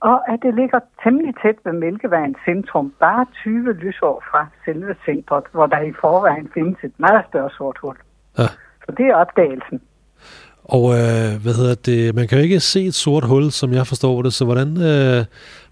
og 0.00 0.32
at 0.32 0.38
det 0.42 0.54
ligger 0.54 0.80
temmelig 1.04 1.34
tæt 1.42 1.54
ved 1.64 1.72
Mælkevejens 1.72 2.36
centrum, 2.44 2.92
bare 3.00 3.26
20 3.42 3.72
lysår 3.72 4.24
fra 4.30 4.46
selve 4.64 4.94
centret, 5.04 5.44
hvor 5.52 5.66
der 5.66 5.80
i 5.80 5.92
forvejen 6.00 6.50
findes 6.54 6.76
et 6.84 6.92
meget 6.98 7.24
større 7.28 7.50
sort 7.58 7.78
hul. 7.82 7.96
Ja. 8.38 8.46
Så 8.84 8.92
det 8.96 9.06
er 9.06 9.14
opdagelsen. 9.14 9.80
Og 10.64 10.84
øh, 11.00 11.30
hvad 11.42 11.54
hedder 11.60 11.74
det? 11.86 12.14
Man 12.14 12.28
kan 12.28 12.38
jo 12.38 12.44
ikke 12.44 12.60
se 12.60 12.80
et 12.84 12.94
sort 12.94 13.24
hul, 13.24 13.50
som 13.50 13.72
jeg 13.72 13.86
forstår 13.86 14.22
det, 14.22 14.32
så 14.32 14.44
hvordan 14.44 14.68
øh, 14.90 15.24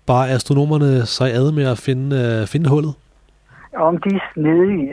bare 0.07 0.29
astronomerne 0.29 1.07
sig 1.07 1.29
ad 1.33 1.53
med 1.53 1.67
at 1.75 1.79
finde, 1.79 2.09
øh, 2.23 2.47
finde 2.47 2.71
hullet? 2.71 2.95
Om 3.77 3.97
de 3.99 4.11
er 4.17 4.25
snedige. 4.35 4.93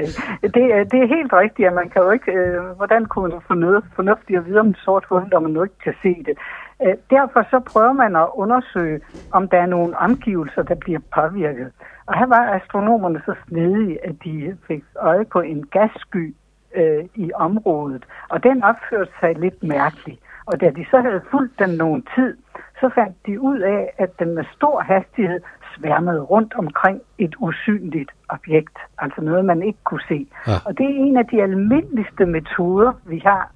Det, 0.56 0.66
er- 0.76 0.84
det 0.92 1.00
er 1.04 1.16
helt 1.18 1.34
rigtigt, 1.34 1.68
at 1.68 1.74
man 1.74 1.90
kan 1.90 2.02
jo 2.02 2.10
ikke... 2.12 2.32
Øh, 2.32 2.64
hvordan 2.78 3.06
kunne 3.06 3.30
man 3.30 3.42
få 3.48 3.54
noget 3.54 3.84
fornuftigt 3.96 4.40
at 4.40 4.46
vide 4.46 4.60
om 4.60 4.68
et 4.70 4.78
sort 4.86 5.06
hul, 5.10 5.24
når 5.32 5.40
man 5.40 5.52
nu 5.52 5.64
ikke 5.64 5.80
kan 5.84 5.94
se 6.02 6.24
det? 6.28 6.38
Øh, 6.84 6.96
derfor 7.10 7.48
så 7.50 7.60
prøver 7.60 7.94
man 7.94 8.16
at 8.16 8.28
undersøge, 8.34 9.02
om 9.32 9.50
der 9.50 9.58
er 9.58 9.66
nogle 9.66 9.98
omgivelser, 9.98 10.64
der 10.64 10.76
bliver 10.76 11.00
påvirket. 11.16 11.72
Og 12.06 12.20
her 12.20 12.26
var 12.26 12.54
astronomerne 12.54 13.22
så 13.26 13.36
snedige, 13.48 14.06
at 14.06 14.16
de 14.24 14.58
fik 14.68 14.84
øje 14.96 15.26
på 15.26 15.40
en 15.40 15.66
gassky 15.66 16.36
øh, 16.76 17.06
i 17.16 17.32
området. 17.36 18.06
Og 18.30 18.44
den 18.44 18.64
opførte 18.64 19.12
sig 19.20 19.36
lidt 19.36 19.64
mærkeligt. 19.64 20.20
Og 20.46 20.62
da 20.62 20.70
de 20.70 20.86
så 20.92 21.02
havde 21.02 21.22
fulgt 21.32 21.60
den 21.60 21.70
nogen 21.70 22.08
tid, 22.16 22.38
så 22.80 22.90
fandt 22.96 23.16
de 23.26 23.42
ud 23.42 23.60
af, 23.60 23.94
at 23.98 24.20
den 24.20 24.36
med 24.36 24.44
stor 24.56 24.82
hastighed 24.82 25.40
sværmede 25.78 26.22
rundt 26.22 26.54
omkring 26.58 27.02
et 27.18 27.36
usynligt 27.40 28.12
objekt. 28.30 28.78
Altså 28.98 29.22
noget, 29.22 29.46
man 29.46 29.64
ikke 29.64 29.80
kunne 29.84 30.06
se. 30.08 30.28
Ja. 30.48 30.52
Og 30.66 30.78
det 30.78 30.86
er 30.86 30.96
en 31.06 31.18
af 31.18 31.26
de 31.26 31.42
almindeligste 31.42 32.26
metoder, 32.26 32.92
vi 33.06 33.22
har 33.26 33.52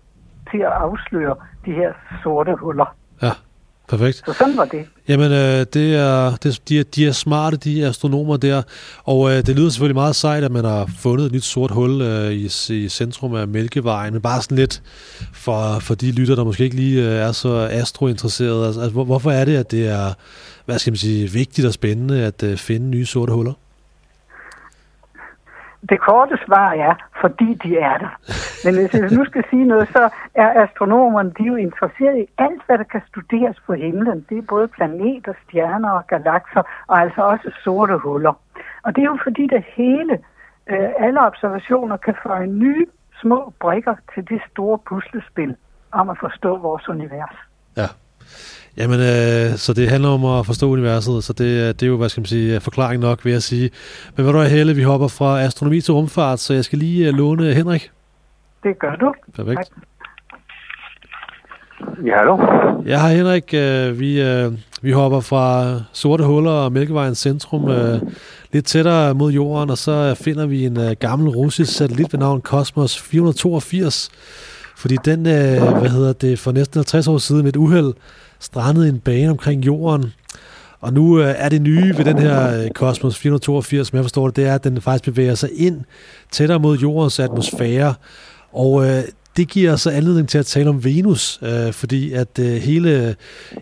til 0.51 0.57
at 0.57 0.71
afsløre 0.71 1.35
de 1.65 1.71
her 1.71 1.93
sorte 2.23 2.55
huller. 2.55 2.95
Ja, 3.21 3.31
perfekt. 3.89 4.17
Så 4.17 4.33
sådan 4.37 4.57
var 4.57 4.65
det. 4.65 4.85
Jamen, 5.07 5.31
øh, 5.31 5.65
det 5.73 5.95
er, 5.95 6.35
det, 6.35 6.61
de, 6.69 6.79
er, 6.79 6.83
de 6.83 7.07
er 7.07 7.11
smarte, 7.11 7.57
de 7.57 7.85
astronomer 7.85 8.37
der, 8.37 8.61
og 9.03 9.31
øh, 9.31 9.37
det 9.45 9.55
lyder 9.55 9.69
selvfølgelig 9.69 9.95
meget 9.95 10.15
sejt, 10.15 10.43
at 10.43 10.51
man 10.51 10.65
har 10.65 10.89
fundet 10.99 11.25
et 11.25 11.31
nyt 11.31 11.43
sort 11.43 11.71
hul 11.71 12.01
øh, 12.01 12.31
i, 12.31 12.49
i 12.69 12.89
centrum 12.89 13.35
af 13.35 13.47
Mælkevejen, 13.47 14.13
men 14.13 14.21
bare 14.21 14.41
sådan 14.41 14.57
lidt 14.57 14.81
for, 15.33 15.79
for 15.79 15.95
de 15.95 16.11
lytter, 16.11 16.35
der 16.35 16.43
måske 16.43 16.63
ikke 16.63 16.75
lige 16.75 17.03
øh, 17.03 17.11
er 17.11 17.31
så 17.31 17.67
astrointeresserede. 17.71 18.65
Altså, 18.65 18.81
altså, 18.81 18.93
hvor, 18.93 19.03
hvorfor 19.03 19.31
er 19.31 19.45
det, 19.45 19.57
at 19.57 19.71
det 19.71 19.87
er 19.87 20.13
hvad 20.69 20.79
skal 20.79 20.91
man 20.91 20.97
sige, 20.97 21.31
vigtigt 21.31 21.67
og 21.67 21.73
spændende 21.73 22.25
at 22.25 22.43
øh, 22.43 22.57
finde 22.57 22.87
nye 22.87 23.05
sorte 23.05 23.33
huller? 23.33 23.53
Det 25.89 25.99
korte 25.99 26.37
svar 26.45 26.71
er, 26.71 26.93
fordi 27.21 27.53
de 27.53 27.77
er 27.77 27.97
der. 27.97 28.13
Men 28.65 28.75
hvis 28.75 28.93
jeg 28.93 29.11
nu 29.11 29.25
skal 29.25 29.43
sige 29.49 29.65
noget, 29.65 29.87
så 29.87 30.09
er 30.35 30.63
astronomerne 30.63 31.33
de 31.37 31.43
er 31.43 31.47
jo 31.47 31.55
interesseret 31.55 32.17
i 32.17 32.25
alt, 32.37 32.61
hvad 32.65 32.77
der 32.77 32.83
kan 32.83 33.01
studeres 33.07 33.57
på 33.67 33.73
himlen. 33.73 34.25
Det 34.29 34.37
er 34.37 34.41
både 34.41 34.67
planeter, 34.67 35.33
stjerner 35.43 35.91
og 35.91 36.07
galakser, 36.07 36.63
og 36.87 37.01
altså 37.01 37.21
også 37.21 37.51
sorte 37.63 37.97
huller. 37.97 38.33
Og 38.83 38.95
det 38.95 39.01
er 39.01 39.05
jo 39.05 39.17
fordi 39.23 39.47
det 39.47 39.63
hele 39.75 40.13
øh, 40.69 40.89
alle 40.99 41.19
observationer 41.21 41.97
kan 41.97 42.15
føre 42.23 42.47
nye 42.47 42.85
små 43.21 43.53
brikker 43.59 43.95
til 44.13 44.29
det 44.29 44.41
store 44.51 44.77
puslespil 44.77 45.55
om 45.91 46.09
at 46.09 46.17
forstå 46.19 46.57
vores 46.57 46.89
univers. 46.89 47.35
Ja. 47.77 47.87
Jamen, 48.79 48.99
øh, 48.99 49.57
så 49.57 49.73
det 49.73 49.89
handler 49.89 50.09
om 50.09 50.25
at 50.25 50.45
forstå 50.45 50.69
universet, 50.69 51.23
så 51.23 51.33
det, 51.33 51.79
det 51.79 51.85
er 51.85 51.89
jo, 51.89 51.97
hvad 51.97 52.09
skal 52.09 52.21
man 52.21 52.25
sige, 52.25 52.59
forklaring 52.59 53.01
nok, 53.01 53.25
vil 53.25 53.33
jeg 53.33 53.43
sige. 53.43 53.69
Men 54.15 54.23
hvad 54.23 54.33
du 54.33 54.39
er, 54.39 54.43
Helle, 54.43 54.75
vi 54.75 54.83
hopper 54.83 55.07
fra 55.07 55.41
astronomi 55.41 55.81
til 55.81 55.93
rumfart, 55.93 56.39
så 56.39 56.53
jeg 56.53 56.63
skal 56.63 56.79
lige 56.79 57.07
øh, 57.07 57.13
låne 57.13 57.53
Henrik. 57.53 57.91
Det 58.63 58.79
gør 58.79 58.95
du. 58.95 59.13
Perfekt. 59.35 59.57
Tak. 59.57 59.89
Ja, 62.05 62.17
hallo. 62.17 62.37
Ja, 62.85 62.99
hej 62.99 63.13
Henrik. 63.15 63.53
Øh, 63.53 63.99
vi, 63.99 64.21
øh, 64.21 64.51
vi 64.81 64.91
hopper 64.91 65.19
fra 65.19 65.73
sorte 65.93 66.23
huller 66.23 66.51
og 66.51 66.71
Mælkevejens 66.71 67.17
centrum 67.17 67.69
øh, 67.69 68.01
lidt 68.51 68.65
tættere 68.65 69.13
mod 69.13 69.31
jorden, 69.31 69.69
og 69.69 69.77
så 69.77 70.15
finder 70.23 70.45
vi 70.45 70.65
en 70.65 70.79
øh, 70.79 70.91
gammel 70.99 71.29
russisk 71.29 71.77
satellit 71.77 72.13
ved 72.13 72.19
navn 72.19 72.41
Cosmos 72.41 73.01
482. 73.01 74.09
Fordi 74.77 74.97
den, 75.05 75.19
øh, 75.19 75.79
hvad 75.79 75.89
hedder 75.89 76.13
det, 76.13 76.39
for 76.39 76.51
næsten 76.51 76.77
50 76.77 77.07
år 77.07 77.17
siden 77.17 77.41
med 77.41 77.49
et 77.49 77.55
uheld 77.55 77.93
strandede 78.39 78.89
en 78.89 78.99
bane 78.99 79.29
omkring 79.29 79.65
jorden. 79.65 80.13
Og 80.81 80.93
nu 80.93 81.21
øh, 81.21 81.35
er 81.37 81.49
det 81.49 81.61
nye 81.61 81.97
ved 81.97 82.05
den 82.05 82.19
her 82.19 82.61
øh, 82.63 82.69
Cosmos 82.69 83.17
482, 83.17 83.87
som 83.87 83.95
jeg 83.95 84.03
forstår 84.03 84.27
det, 84.27 84.35
det 84.35 84.45
er, 84.45 84.55
at 84.55 84.63
den 84.63 84.81
faktisk 84.81 85.03
bevæger 85.03 85.35
sig 85.35 85.49
ind 85.55 85.81
tættere 86.31 86.59
mod 86.59 86.77
jordens 86.77 87.19
atmosfære. 87.19 87.93
Og 88.53 88.85
øh, 88.89 89.03
det 89.37 89.47
giver 89.47 89.75
så 89.75 89.89
anledning 89.89 90.29
til 90.29 90.37
at 90.37 90.45
tale 90.45 90.69
om 90.69 90.83
Venus, 90.83 91.39
øh, 91.41 91.73
fordi 91.73 92.13
at 92.13 92.39
øh, 92.39 92.45
hele 92.45 93.15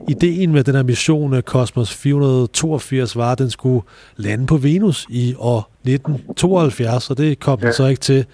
ideen 0.08 0.52
med 0.52 0.64
den 0.64 0.76
her 0.76 0.84
mission 0.84 1.34
øh, 1.34 1.42
Cosmos 1.42 1.94
482 1.94 3.16
var, 3.16 3.32
at 3.32 3.38
den 3.38 3.50
skulle 3.50 3.86
lande 4.16 4.46
på 4.46 4.58
Venus 4.58 5.06
i 5.10 5.36
år 5.38 5.72
1972, 5.84 7.10
og 7.10 7.18
det 7.18 7.40
kom 7.40 7.60
ja. 7.60 7.66
den 7.66 7.74
så 7.74 7.86
ikke 7.86 8.00
til. 8.00 8.26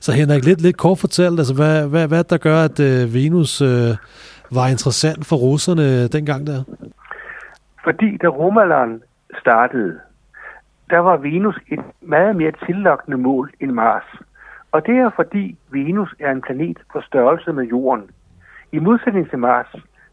Så 0.00 0.12
Henrik, 0.12 0.44
lidt, 0.44 0.60
lidt 0.60 0.76
kort 0.76 0.98
fortalt, 0.98 1.38
altså 1.38 1.54
hvad, 1.54 1.86
hvad, 1.86 2.08
hvad 2.08 2.24
der 2.24 2.36
gør, 2.36 2.64
at 2.64 2.80
øh, 2.80 3.14
Venus 3.14 3.60
øh, 3.60 3.94
var 4.54 4.68
interessant 4.68 5.26
for 5.26 5.36
russerne 5.36 6.08
dengang 6.08 6.46
der? 6.46 6.64
Fordi 7.84 8.16
da 8.16 8.26
Romaland 8.26 9.00
startede, 9.40 10.00
der 10.90 10.98
var 10.98 11.16
Venus 11.16 11.58
et 11.68 11.80
meget 12.00 12.36
mere 12.36 12.52
tillokkende 12.66 13.18
mål 13.18 13.52
end 13.60 13.70
Mars. 13.70 14.08
Og 14.72 14.86
det 14.86 14.96
er 14.96 15.10
fordi 15.16 15.58
Venus 15.70 16.14
er 16.20 16.30
en 16.30 16.42
planet 16.42 16.78
på 16.92 17.00
størrelse 17.00 17.52
med 17.52 17.64
Jorden. 17.64 18.10
I 18.72 18.78
modsætning 18.78 19.30
til 19.30 19.38
Mars, 19.38 19.70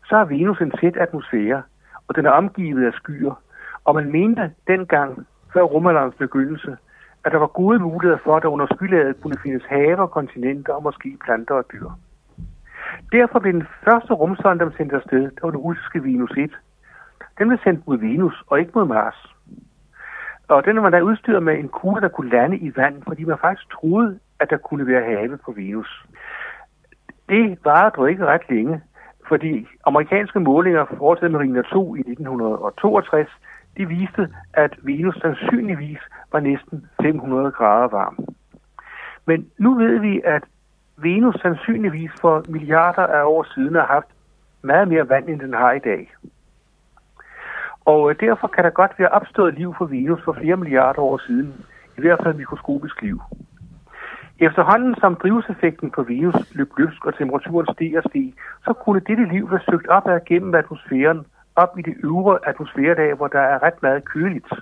så 0.07 0.17
har 0.17 0.25
Venus 0.25 0.61
en 0.61 0.71
tæt 0.71 0.97
atmosfære, 0.97 1.61
og 2.07 2.15
den 2.15 2.25
er 2.25 2.31
omgivet 2.31 2.85
af 2.85 2.93
skyer. 2.93 3.41
Og 3.85 3.95
man 3.95 4.11
mente 4.11 4.51
dengang, 4.67 5.27
før 5.53 5.61
Romalands 5.61 6.15
begyndelse, 6.15 6.77
at 7.25 7.31
der 7.31 7.37
var 7.37 7.47
gode 7.47 7.79
muligheder 7.79 8.19
for, 8.23 8.35
at 8.37 8.43
der 8.43 8.49
under 8.49 8.67
skylaget 8.75 9.21
kunne 9.21 9.37
findes 9.43 9.63
haver, 9.69 10.07
kontinenter 10.07 10.73
og 10.73 10.83
måske 10.83 11.17
planter 11.25 11.55
og 11.55 11.65
dyr. 11.73 11.89
Derfor 13.11 13.39
blev 13.39 13.53
den 13.53 13.67
første 13.83 14.13
rumsonde, 14.13 14.65
der 14.65 14.71
sendt 14.77 14.93
afsted, 14.93 15.21
det 15.21 15.43
var 15.43 15.49
den 15.49 15.59
russiske 15.59 16.03
Venus 16.03 16.31
1. 16.37 16.51
Den 17.37 17.47
blev 17.47 17.59
sendt 17.63 17.87
mod 17.87 17.97
Venus 17.97 18.43
og 18.47 18.59
ikke 18.59 18.71
mod 18.75 18.85
Mars. 18.85 19.33
Og 20.47 20.65
den 20.65 20.83
var 20.83 20.89
der 20.89 21.01
udstyret 21.01 21.43
med 21.43 21.59
en 21.59 21.69
kugle, 21.69 22.01
der 22.01 22.07
kunne 22.07 22.29
lande 22.29 22.57
i 22.57 22.71
vand, 22.75 23.03
fordi 23.07 23.23
man 23.23 23.37
faktisk 23.41 23.71
troede, 23.71 24.19
at 24.39 24.49
der 24.49 24.57
kunne 24.57 24.87
være 24.87 25.03
have 25.03 25.37
på 25.37 25.51
Venus. 25.51 26.05
Det 27.29 27.59
varede 27.63 27.91
dog 27.95 28.09
ikke 28.09 28.25
ret 28.25 28.49
længe, 28.49 28.81
fordi 29.27 29.67
amerikanske 29.85 30.39
målinger 30.39 30.85
foretaget 30.97 31.31
med 31.31 31.39
Rigner 31.39 31.61
2 31.61 31.95
i 31.95 31.99
1962, 31.99 33.29
de 33.77 33.87
viste, 33.87 34.29
at 34.53 34.75
Venus 34.81 35.15
sandsynligvis 35.15 35.99
var 36.31 36.39
næsten 36.39 36.85
500 37.01 37.51
grader 37.51 37.87
varm. 37.87 38.17
Men 39.25 39.49
nu 39.57 39.75
ved 39.75 39.99
vi, 39.99 40.21
at 40.25 40.43
Venus 41.01 41.35
sandsynligvis 41.41 42.11
for 42.21 42.45
milliarder 42.49 43.07
af 43.07 43.23
år 43.23 43.47
siden 43.53 43.75
har 43.75 43.85
haft 43.85 44.07
meget 44.61 44.87
mere 44.87 45.09
vand, 45.09 45.29
end 45.29 45.39
den 45.39 45.53
har 45.53 45.71
i 45.71 45.79
dag. 45.79 46.13
Og 47.85 48.09
øh, 48.09 48.15
derfor 48.19 48.47
kan 48.47 48.63
der 48.63 48.69
godt 48.69 48.99
være 48.99 49.09
opstået 49.09 49.53
liv 49.53 49.73
på 49.77 49.85
Venus 49.85 50.21
for 50.23 50.33
flere 50.33 50.57
milliarder 50.57 51.01
år 51.01 51.17
siden, 51.27 51.65
i 51.97 52.01
hvert 52.01 52.19
fald 52.23 52.35
mikroskopisk 52.35 53.01
liv. 53.01 53.21
Efterhånden 54.39 54.95
som 54.95 55.15
drivhuseffekten 55.15 55.91
på 55.91 56.03
Venus 56.03 56.35
løb 56.55 56.71
løbsk 56.77 57.05
og 57.05 57.17
temperaturen 57.17 57.67
steg 57.73 57.97
og 57.97 58.03
steg, 58.09 58.33
så 58.65 58.73
kunne 58.73 59.01
dette 59.07 59.25
liv 59.25 59.51
være 59.51 59.59
søgt 59.69 59.87
op 59.87 60.07
ad 60.07 60.19
gennem 60.25 60.55
atmosfæren, 60.55 61.25
op 61.55 61.79
i 61.79 61.81
det 61.81 61.95
øvre 62.03 62.39
atmosfæredag, 62.47 63.13
hvor 63.13 63.27
der 63.27 63.39
er 63.39 63.63
ret 63.63 63.81
meget 63.81 64.05
køligt. 64.05 64.53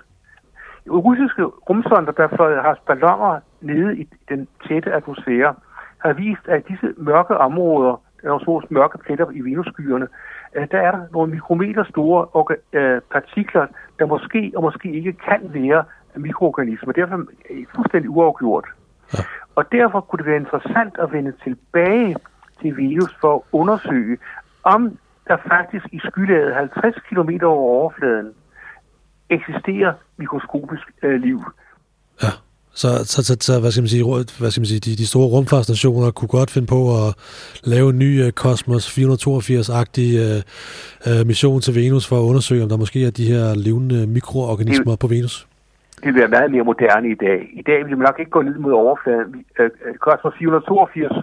Russiske 0.90 1.44
rumsonder, 1.44 2.12
der 2.12 2.28
har 2.62 2.78
ballonger 2.86 3.40
nede 3.60 3.98
i 3.98 4.08
den 4.28 4.48
tætte 4.68 4.92
atmosfære, 4.92 5.54
har 5.98 6.12
vist, 6.12 6.48
at 6.48 6.68
disse 6.68 6.94
mørke 6.96 7.36
områder, 7.36 8.02
der 8.22 8.34
er 8.34 8.38
så 8.38 8.66
mørke 8.70 8.98
pletter 8.98 9.30
i 9.30 9.40
venusskyerne, 9.40 10.08
der 10.54 10.78
er 10.78 10.90
der 10.90 11.02
nogle 11.12 11.32
mikrometer 11.32 11.84
store 11.84 12.44
øh, 12.72 13.00
partikler, 13.12 13.66
der 13.98 14.06
måske 14.06 14.52
og 14.56 14.62
måske 14.62 14.92
ikke 14.92 15.12
kan 15.12 15.40
være 15.42 15.84
mikroorganismer. 16.16 16.92
Derfor 16.92 17.14
er 17.14 17.54
det 17.54 17.66
fuldstændig 17.74 18.10
uafgjort. 18.10 18.66
Ja. 19.12 19.18
Og 19.54 19.72
derfor 19.72 20.00
kunne 20.00 20.18
det 20.18 20.26
være 20.26 20.36
interessant 20.36 20.94
at 20.98 21.12
vende 21.12 21.32
tilbage 21.44 22.16
til 22.60 22.76
Venus 22.76 23.16
for 23.20 23.34
at 23.34 23.40
undersøge, 23.52 24.18
om 24.64 24.98
der 25.28 25.36
faktisk 25.36 25.86
i 25.92 25.98
skylaget 25.98 26.54
50 26.54 26.96
km 27.08 27.30
over 27.42 27.80
overfladen 27.80 28.34
eksisterer 29.30 29.92
mikroskopisk 30.16 30.92
øh, 31.02 31.20
liv. 31.20 31.40
Ja. 32.22 32.28
Så, 32.82 32.88
så, 33.12 33.18
så, 33.28 33.34
så 33.40 33.60
hvad 33.60 33.70
skal 33.70 33.82
man 33.82 33.92
sige, 33.94 34.04
hvad 34.40 34.50
skal 34.50 34.60
man 34.60 34.70
sige 34.72 34.84
de, 34.86 34.92
de 35.02 35.06
store 35.12 35.28
rumfartsstationer 35.34 36.10
kunne 36.10 36.32
godt 36.38 36.50
finde 36.54 36.68
på 36.76 36.80
at 37.00 37.08
lave 37.74 37.86
en 37.90 37.98
ny 38.04 38.10
uh, 38.24 38.30
Cosmos 38.42 38.84
482-agtig 38.98 40.08
uh, 40.24 40.38
uh, 41.08 41.26
mission 41.30 41.60
til 41.60 41.72
Venus 41.80 42.04
for 42.10 42.16
at 42.20 42.26
undersøge, 42.30 42.62
om 42.62 42.68
der 42.68 42.76
måske 42.84 42.98
er 43.06 43.10
de 43.10 43.26
her 43.32 43.44
levende 43.66 44.06
mikroorganismer 44.06 44.92
det, 44.94 45.00
på 45.02 45.06
Venus? 45.14 45.34
Det 46.04 46.06
vil 46.14 46.20
være 46.22 46.34
meget 46.36 46.50
mere 46.54 46.64
moderne 46.70 47.08
i 47.16 47.18
dag. 47.26 47.38
I 47.60 47.62
dag 47.70 47.78
vil 47.86 47.96
man 47.98 48.06
nok 48.08 48.18
ikke 48.18 48.30
gå 48.30 48.42
ned 48.42 48.58
mod 48.64 48.72
overfladen. 48.72 49.44
Uh, 49.60 49.94
Cosmos 50.04 50.34
482 50.38 51.16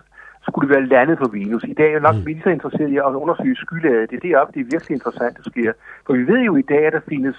skulle 0.47 0.69
være 0.73 0.85
landet 0.95 1.17
på 1.23 1.27
Venus. 1.37 1.63
I 1.63 1.73
dag 1.81 1.93
er 1.93 1.99
nok 1.99 2.15
mm. 2.15 2.41
så 2.43 2.49
interesseret 2.49 2.89
i 2.95 2.97
at 2.97 3.19
undersøge 3.23 3.55
skylaget. 3.55 4.09
Det 4.09 4.15
er 4.17 4.27
deroppe, 4.27 4.53
det 4.53 4.59
er 4.61 4.69
virkelig 4.73 4.93
interessant, 4.95 5.37
der 5.37 5.43
sker. 5.51 5.71
For 6.05 6.13
vi 6.19 6.23
ved 6.31 6.41
jo 6.49 6.55
i 6.55 6.65
dag, 6.71 6.83
at 6.87 6.93
der 6.93 7.03
findes 7.09 7.35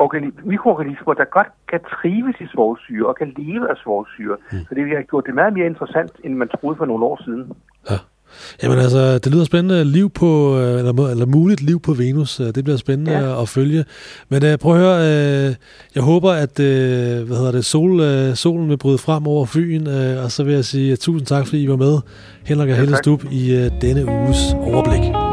uh, 0.00 0.46
mikroorganismer, 0.52 1.14
der 1.20 1.24
godt 1.38 1.50
kan 1.70 1.80
trives 1.94 2.36
i 2.44 2.46
svovlsyre 2.52 3.06
og 3.10 3.14
kan 3.20 3.28
leve 3.38 3.70
af 3.72 3.76
svovlsyre. 3.82 4.36
Mm. 4.52 4.58
Så 4.66 4.70
det 4.74 4.82
har 4.96 5.10
gjort 5.10 5.26
det 5.26 5.34
meget 5.34 5.52
mere 5.56 5.66
interessant, 5.66 6.12
end 6.24 6.34
man 6.34 6.48
troede 6.48 6.76
for 6.76 6.86
nogle 6.90 7.04
år 7.04 7.18
siden. 7.24 7.44
Ja. 7.90 7.98
Jamen 8.62 8.78
altså, 8.78 9.18
det 9.18 9.32
lyder 9.32 9.44
spændende. 9.44 9.84
Liv 9.84 10.10
på, 10.10 10.58
øh, 10.58 10.78
eller, 10.78 11.08
eller 11.10 11.26
muligt 11.26 11.62
liv 11.62 11.80
på 11.80 11.92
Venus. 11.92 12.40
Øh, 12.40 12.46
det 12.46 12.64
bliver 12.64 12.76
spændende 12.76 13.12
ja. 13.12 13.42
at 13.42 13.48
følge. 13.48 13.84
Men 14.28 14.42
uh, 14.42 14.58
prøv 14.60 14.74
at 14.74 14.80
høre, 14.80 14.96
uh, 15.48 15.54
jeg 15.94 16.02
håber, 16.02 16.30
at 16.30 16.58
uh, 16.58 17.26
hvad 17.26 17.36
hedder 17.36 17.52
det, 17.52 17.64
sol, 17.64 18.00
uh, 18.00 18.34
solen 18.34 18.68
vil 18.68 18.78
bryde 18.78 18.98
frem 18.98 19.26
over 19.26 19.46
Fyn, 19.46 19.86
uh, 19.86 20.24
og 20.24 20.30
så 20.30 20.44
vil 20.44 20.54
jeg 20.54 20.64
sige 20.64 20.92
uh, 20.92 20.96
tusind 20.96 21.26
tak, 21.26 21.46
fordi 21.46 21.62
I 21.62 21.68
var 21.68 21.76
med, 21.76 21.98
Henrik 22.44 22.68
og 22.68 22.74
ja, 22.74 22.80
Helle 22.80 22.96
Stub, 22.96 23.24
i 23.30 23.56
uh, 23.56 23.80
denne 23.80 24.06
uges 24.06 24.54
overblik. 24.54 25.29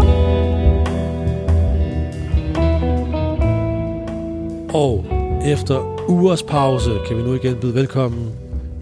Og 4.78 5.06
efter 5.46 6.06
ugers 6.10 6.44
pause 6.44 6.90
kan 7.08 7.18
vi 7.18 7.24
nu 7.24 7.34
igen 7.34 7.56
byde 7.56 7.74
velkommen 7.74 8.32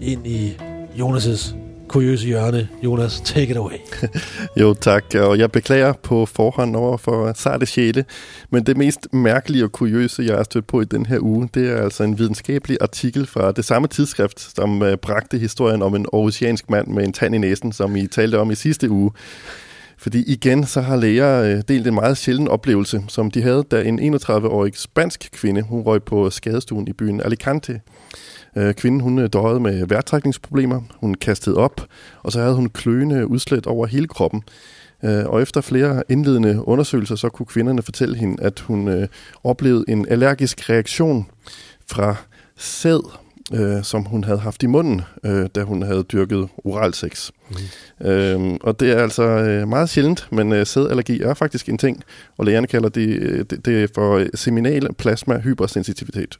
ind 0.00 0.26
i 0.26 0.56
Jonas' 0.98 1.54
kuriøse 1.88 2.26
hjørne. 2.26 2.68
Jonas, 2.84 3.20
take 3.20 3.50
it 3.50 3.56
away. 3.56 3.76
jo, 4.60 4.74
tak. 4.74 5.04
Og 5.14 5.38
jeg 5.38 5.52
beklager 5.52 5.92
på 5.92 6.26
forhånd 6.26 6.76
over 6.76 6.96
for 6.96 7.32
sarte 7.32 7.66
sjæle, 7.66 8.04
men 8.50 8.66
det 8.66 8.76
mest 8.76 9.08
mærkelige 9.12 9.64
og 9.64 9.72
kuriøse, 9.72 10.22
jeg 10.22 10.36
har 10.36 10.42
stødt 10.42 10.66
på 10.66 10.80
i 10.80 10.84
den 10.84 11.06
her 11.06 11.18
uge, 11.20 11.48
det 11.54 11.70
er 11.70 11.82
altså 11.82 12.02
en 12.02 12.18
videnskabelig 12.18 12.78
artikel 12.80 13.26
fra 13.26 13.52
det 13.52 13.64
samme 13.64 13.88
tidsskrift, 13.88 14.54
som 14.56 14.82
uh, 14.82 14.94
bragte 15.02 15.38
historien 15.38 15.82
om 15.82 15.94
en 15.94 16.06
aarhusiansk 16.12 16.70
mand 16.70 16.86
med 16.88 17.04
en 17.04 17.12
tand 17.12 17.34
i 17.34 17.38
næsen, 17.38 17.72
som 17.72 17.96
I 17.96 18.06
talte 18.06 18.38
om 18.38 18.50
i 18.50 18.54
sidste 18.54 18.90
uge. 18.90 19.10
Fordi 19.98 20.32
igen, 20.32 20.66
så 20.66 20.80
har 20.80 20.96
læger 20.96 21.42
øh, 21.42 21.62
delt 21.68 21.86
en 21.86 21.94
meget 21.94 22.16
sjælden 22.16 22.48
oplevelse, 22.48 23.02
som 23.08 23.30
de 23.30 23.42
havde, 23.42 23.64
da 23.70 23.82
en 23.82 24.14
31-årig 24.14 24.72
spansk 24.76 25.28
kvinde, 25.32 25.62
hun 25.62 25.82
røg 25.82 26.02
på 26.02 26.30
skadestuen 26.30 26.88
i 26.88 26.92
byen 26.92 27.20
Alicante. 27.20 27.80
Øh, 28.56 28.74
kvinden, 28.74 29.00
hun 29.00 29.18
øh, 29.18 29.28
døjede 29.32 29.60
med 29.60 29.86
vejrtrækningsproblemer, 29.86 30.80
hun 31.00 31.14
kastede 31.14 31.56
op, 31.56 31.86
og 32.22 32.32
så 32.32 32.40
havde 32.40 32.54
hun 32.54 32.68
kløende 32.68 33.26
udslæt 33.26 33.66
over 33.66 33.86
hele 33.86 34.08
kroppen. 34.08 34.42
Øh, 35.04 35.26
og 35.26 35.42
efter 35.42 35.60
flere 35.60 36.02
indledende 36.08 36.68
undersøgelser, 36.68 37.16
så 37.16 37.28
kunne 37.28 37.46
kvinderne 37.46 37.82
fortælle 37.82 38.16
hende, 38.16 38.42
at 38.42 38.60
hun 38.60 38.88
øh, 38.88 39.08
oplevede 39.44 39.84
en 39.88 40.08
allergisk 40.08 40.70
reaktion 40.70 41.26
fra 41.86 42.16
sæd, 42.56 43.25
øh, 43.52 43.82
som 43.82 44.04
hun 44.04 44.24
havde 44.24 44.38
haft 44.38 44.62
i 44.62 44.66
munden, 44.66 45.02
øh, 45.24 45.48
da 45.54 45.62
hun 45.62 45.82
havde 45.82 46.02
dyrket 46.02 46.48
oralsex. 46.64 47.30
Mm. 48.00 48.06
Øh, 48.06 48.58
og 48.62 48.80
det 48.80 48.90
er 48.90 49.02
altså 49.02 49.22
øh, 49.22 49.68
meget 49.68 49.88
sjældent, 49.88 50.28
men 50.32 50.52
øh, 50.52 50.66
sædallergi 50.66 51.20
er 51.20 51.34
faktisk 51.34 51.68
en 51.68 51.78
ting, 51.78 52.02
og 52.38 52.44
lægerne 52.44 52.66
kalder 52.66 52.88
det, 52.88 53.08
øh, 53.08 53.44
det, 53.50 53.66
det 53.66 53.90
for 53.94 54.24
seminal 54.34 54.94
plasma 54.94 55.38
hypersensitivitet. 55.38 56.38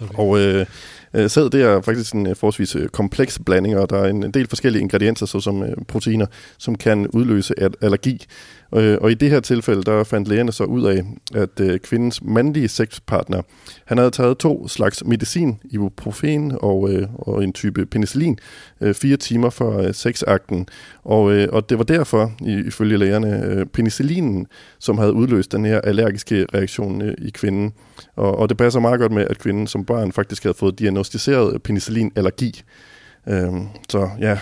Okay. 0.00 0.14
Og 0.18 0.40
øh, 0.40 0.66
Øh, 1.14 1.30
sæd 1.30 1.50
det 1.50 1.62
er 1.62 1.80
faktisk 1.80 2.14
en 2.14 2.26
øh, 2.26 2.36
forholdsvis 2.36 2.76
øh, 2.76 2.88
kompleks 2.88 3.38
blanding, 3.46 3.76
og 3.76 3.90
der 3.90 3.98
er 3.98 4.08
en, 4.08 4.24
en 4.24 4.30
del 4.30 4.48
forskellige 4.48 4.82
ingredienser, 4.82 5.26
såsom 5.26 5.62
øh, 5.62 5.76
proteiner, 5.88 6.26
som 6.58 6.74
kan 6.74 7.06
udløse 7.06 7.54
allergi. 7.80 8.26
Øh, 8.74 8.98
og 9.00 9.10
i 9.10 9.14
det 9.14 9.30
her 9.30 9.40
tilfælde, 9.40 9.82
der 9.82 10.04
fandt 10.04 10.28
lægerne 10.28 10.52
så 10.52 10.64
ud 10.64 10.84
af, 10.84 11.02
at 11.34 11.60
øh, 11.60 11.80
kvindens 11.80 12.22
mandlige 12.22 12.68
sexpartner, 12.68 13.42
han 13.84 13.98
havde 13.98 14.10
taget 14.10 14.38
to 14.38 14.68
slags 14.68 15.04
medicin, 15.04 15.58
ibuprofen 15.64 16.52
og, 16.60 16.92
øh, 16.92 17.08
og 17.14 17.44
en 17.44 17.52
type 17.52 17.86
penicillin, 17.86 18.38
øh, 18.80 18.94
fire 18.94 19.16
timer 19.16 19.50
før 19.50 19.78
øh, 19.78 19.94
sexakten. 19.94 20.66
Og, 21.04 21.32
øh, 21.32 21.48
og 21.52 21.68
det 21.70 21.78
var 21.78 21.84
derfor, 21.84 22.32
ifølge 22.66 22.96
lægerne, 22.96 23.44
øh, 23.44 23.66
penicillinen, 23.66 24.46
som 24.78 24.98
havde 24.98 25.12
udløst 25.12 25.52
den 25.52 25.64
her 25.64 25.80
allergiske 25.80 26.46
reaktion 26.54 27.02
øh, 27.02 27.14
i 27.18 27.30
kvinden. 27.30 27.72
Og, 28.16 28.38
og 28.38 28.48
det 28.48 28.56
passer 28.56 28.80
meget 28.80 29.00
godt 29.00 29.12
med, 29.12 29.26
at 29.30 29.38
kvinden 29.38 29.66
som 29.66 29.84
barn 29.84 30.12
faktisk 30.12 30.42
havde 30.42 30.56
fået 30.58 30.78
diagnostiseret 30.78 31.62
penicillinallergi. 31.62 32.62
Øh, 33.28 33.52
så 33.88 34.08
ja, 34.20 34.38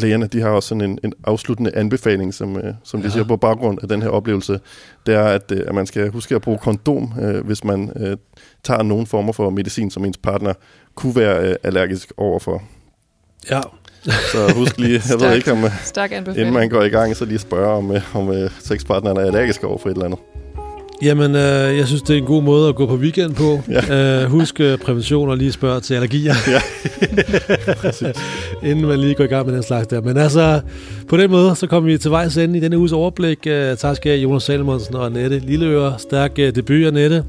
lægerne 0.00 0.26
de 0.26 0.40
har 0.40 0.48
også 0.48 0.68
sådan 0.68 0.90
en, 0.90 0.98
en 1.04 1.12
afsluttende 1.24 1.76
anbefaling, 1.76 2.34
som, 2.34 2.56
øh, 2.56 2.74
som 2.84 3.00
de 3.00 3.06
ja. 3.06 3.12
siger 3.12 3.24
på 3.24 3.36
baggrund 3.36 3.78
af 3.82 3.88
den 3.88 4.02
her 4.02 4.08
oplevelse. 4.08 4.60
Det 5.06 5.14
er, 5.14 5.24
at, 5.24 5.52
øh, 5.52 5.60
at 5.66 5.74
man 5.74 5.86
skal 5.86 6.10
huske 6.10 6.34
at 6.34 6.42
bruge 6.42 6.58
kondom, 6.58 7.12
øh, 7.20 7.46
hvis 7.46 7.64
man 7.64 7.92
øh, 7.96 8.16
tager 8.62 8.82
nogen 8.82 9.06
former 9.06 9.32
for 9.32 9.50
medicin, 9.50 9.90
som 9.90 10.04
ens 10.04 10.18
partner 10.18 10.52
kunne 10.94 11.16
være 11.16 11.48
øh, 11.48 11.56
allergisk 11.62 12.12
overfor. 12.16 12.62
Ja. 13.50 13.60
Så 14.32 14.52
husk 14.54 14.78
lige, 14.78 15.02
jeg 15.10 15.20
ved 15.20 15.36
ikke, 15.36 15.52
om, 15.52 15.64
øh, 15.64 15.70
inden 16.36 16.52
man 16.52 16.68
går 16.68 16.82
i 16.82 16.88
gang, 16.88 17.16
så 17.16 17.24
lige 17.24 17.38
spørge, 17.38 17.76
om, 17.76 17.90
øh, 17.90 18.16
om 18.16 18.30
øh, 18.32 18.50
sexpartneren 18.60 19.16
er 19.16 19.22
allergisk 19.22 19.64
over 19.64 19.78
for 19.78 19.88
et 19.88 19.92
eller 19.92 20.04
andet. 20.04 20.18
Jamen, 21.02 21.30
øh, 21.34 21.76
jeg 21.78 21.86
synes, 21.86 22.02
det 22.02 22.14
er 22.14 22.18
en 22.18 22.24
god 22.26 22.42
måde 22.42 22.68
at 22.68 22.74
gå 22.74 22.86
på 22.86 22.94
weekend 22.94 23.34
på. 23.34 23.60
Ja. 23.68 24.22
Øh, 24.22 24.30
husk 24.30 24.60
øh, 24.60 24.78
prævention 24.78 25.28
og 25.28 25.36
lige 25.36 25.52
spørge 25.52 25.80
til 25.80 25.94
allergier. 25.94 26.34
Ja, 26.48 26.60
Inden 28.70 28.86
man 28.86 28.98
lige 28.98 29.14
går 29.14 29.24
i 29.24 29.26
gang 29.26 29.46
med 29.46 29.54
den 29.54 29.62
slags 29.62 29.86
der. 29.86 30.00
Men 30.00 30.16
altså, 30.16 30.60
på 31.08 31.16
den 31.16 31.30
måde, 31.30 31.56
så 31.56 31.66
kommer 31.66 31.90
vi 31.90 31.98
til 31.98 32.10
vejs 32.10 32.36
ende 32.36 32.58
i 32.58 32.60
denne 32.60 32.78
uges 32.78 32.92
overblik. 32.92 33.46
Øh, 33.46 33.76
tak 33.76 33.96
skal 33.96 34.10
jeg, 34.10 34.22
Jonas 34.22 34.42
Salomonsen 34.42 34.94
og 34.94 35.06
Annette 35.06 35.38
Lilleøre. 35.38 35.94
Stærk 35.98 36.32
øh, 36.38 36.54
debut, 36.54 36.86
Annette. 36.86 37.24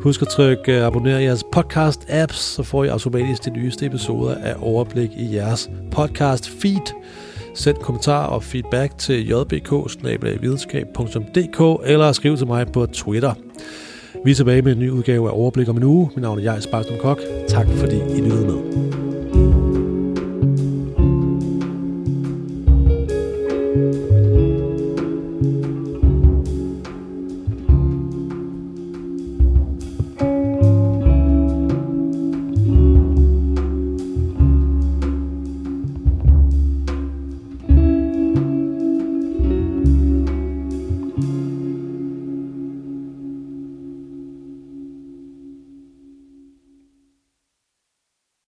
Husk 0.00 0.22
at 0.22 0.28
trykke 0.28 0.78
uh, 0.78 0.86
abonner 0.86 1.18
i 1.18 1.24
jeres 1.24 1.44
podcast-apps, 1.56 2.36
så 2.36 2.62
får 2.62 2.84
I 2.84 2.88
automatisk 2.88 3.44
de 3.44 3.50
nyeste 3.50 3.86
episoder 3.86 4.34
af 4.34 4.54
Overblik 4.58 5.10
i 5.16 5.34
jeres 5.34 5.70
podcast-feed. 5.96 6.94
Send 7.54 7.76
kommentarer 7.76 8.26
og 8.26 8.42
feedback 8.42 8.98
til 8.98 9.28
jbk 9.28 9.72
eller 11.84 12.12
skriv 12.12 12.36
til 12.36 12.46
mig 12.46 12.72
på 12.72 12.86
Twitter. 12.86 13.34
Vi 14.24 14.30
er 14.30 14.34
tilbage 14.34 14.62
med 14.62 14.72
en 14.72 14.78
ny 14.78 14.90
udgave 14.90 15.28
af 15.28 15.32
Overblik 15.32 15.68
om 15.68 15.76
en 15.76 15.82
uge. 15.82 16.10
Mit 16.14 16.22
navn 16.22 16.38
er 16.38 16.42
Jais 16.42 16.68
Kok. 17.00 17.20
Tak 17.48 17.66
fordi 17.68 17.96
I 17.96 18.20
lyttede 18.20 18.46
med. 18.46 19.13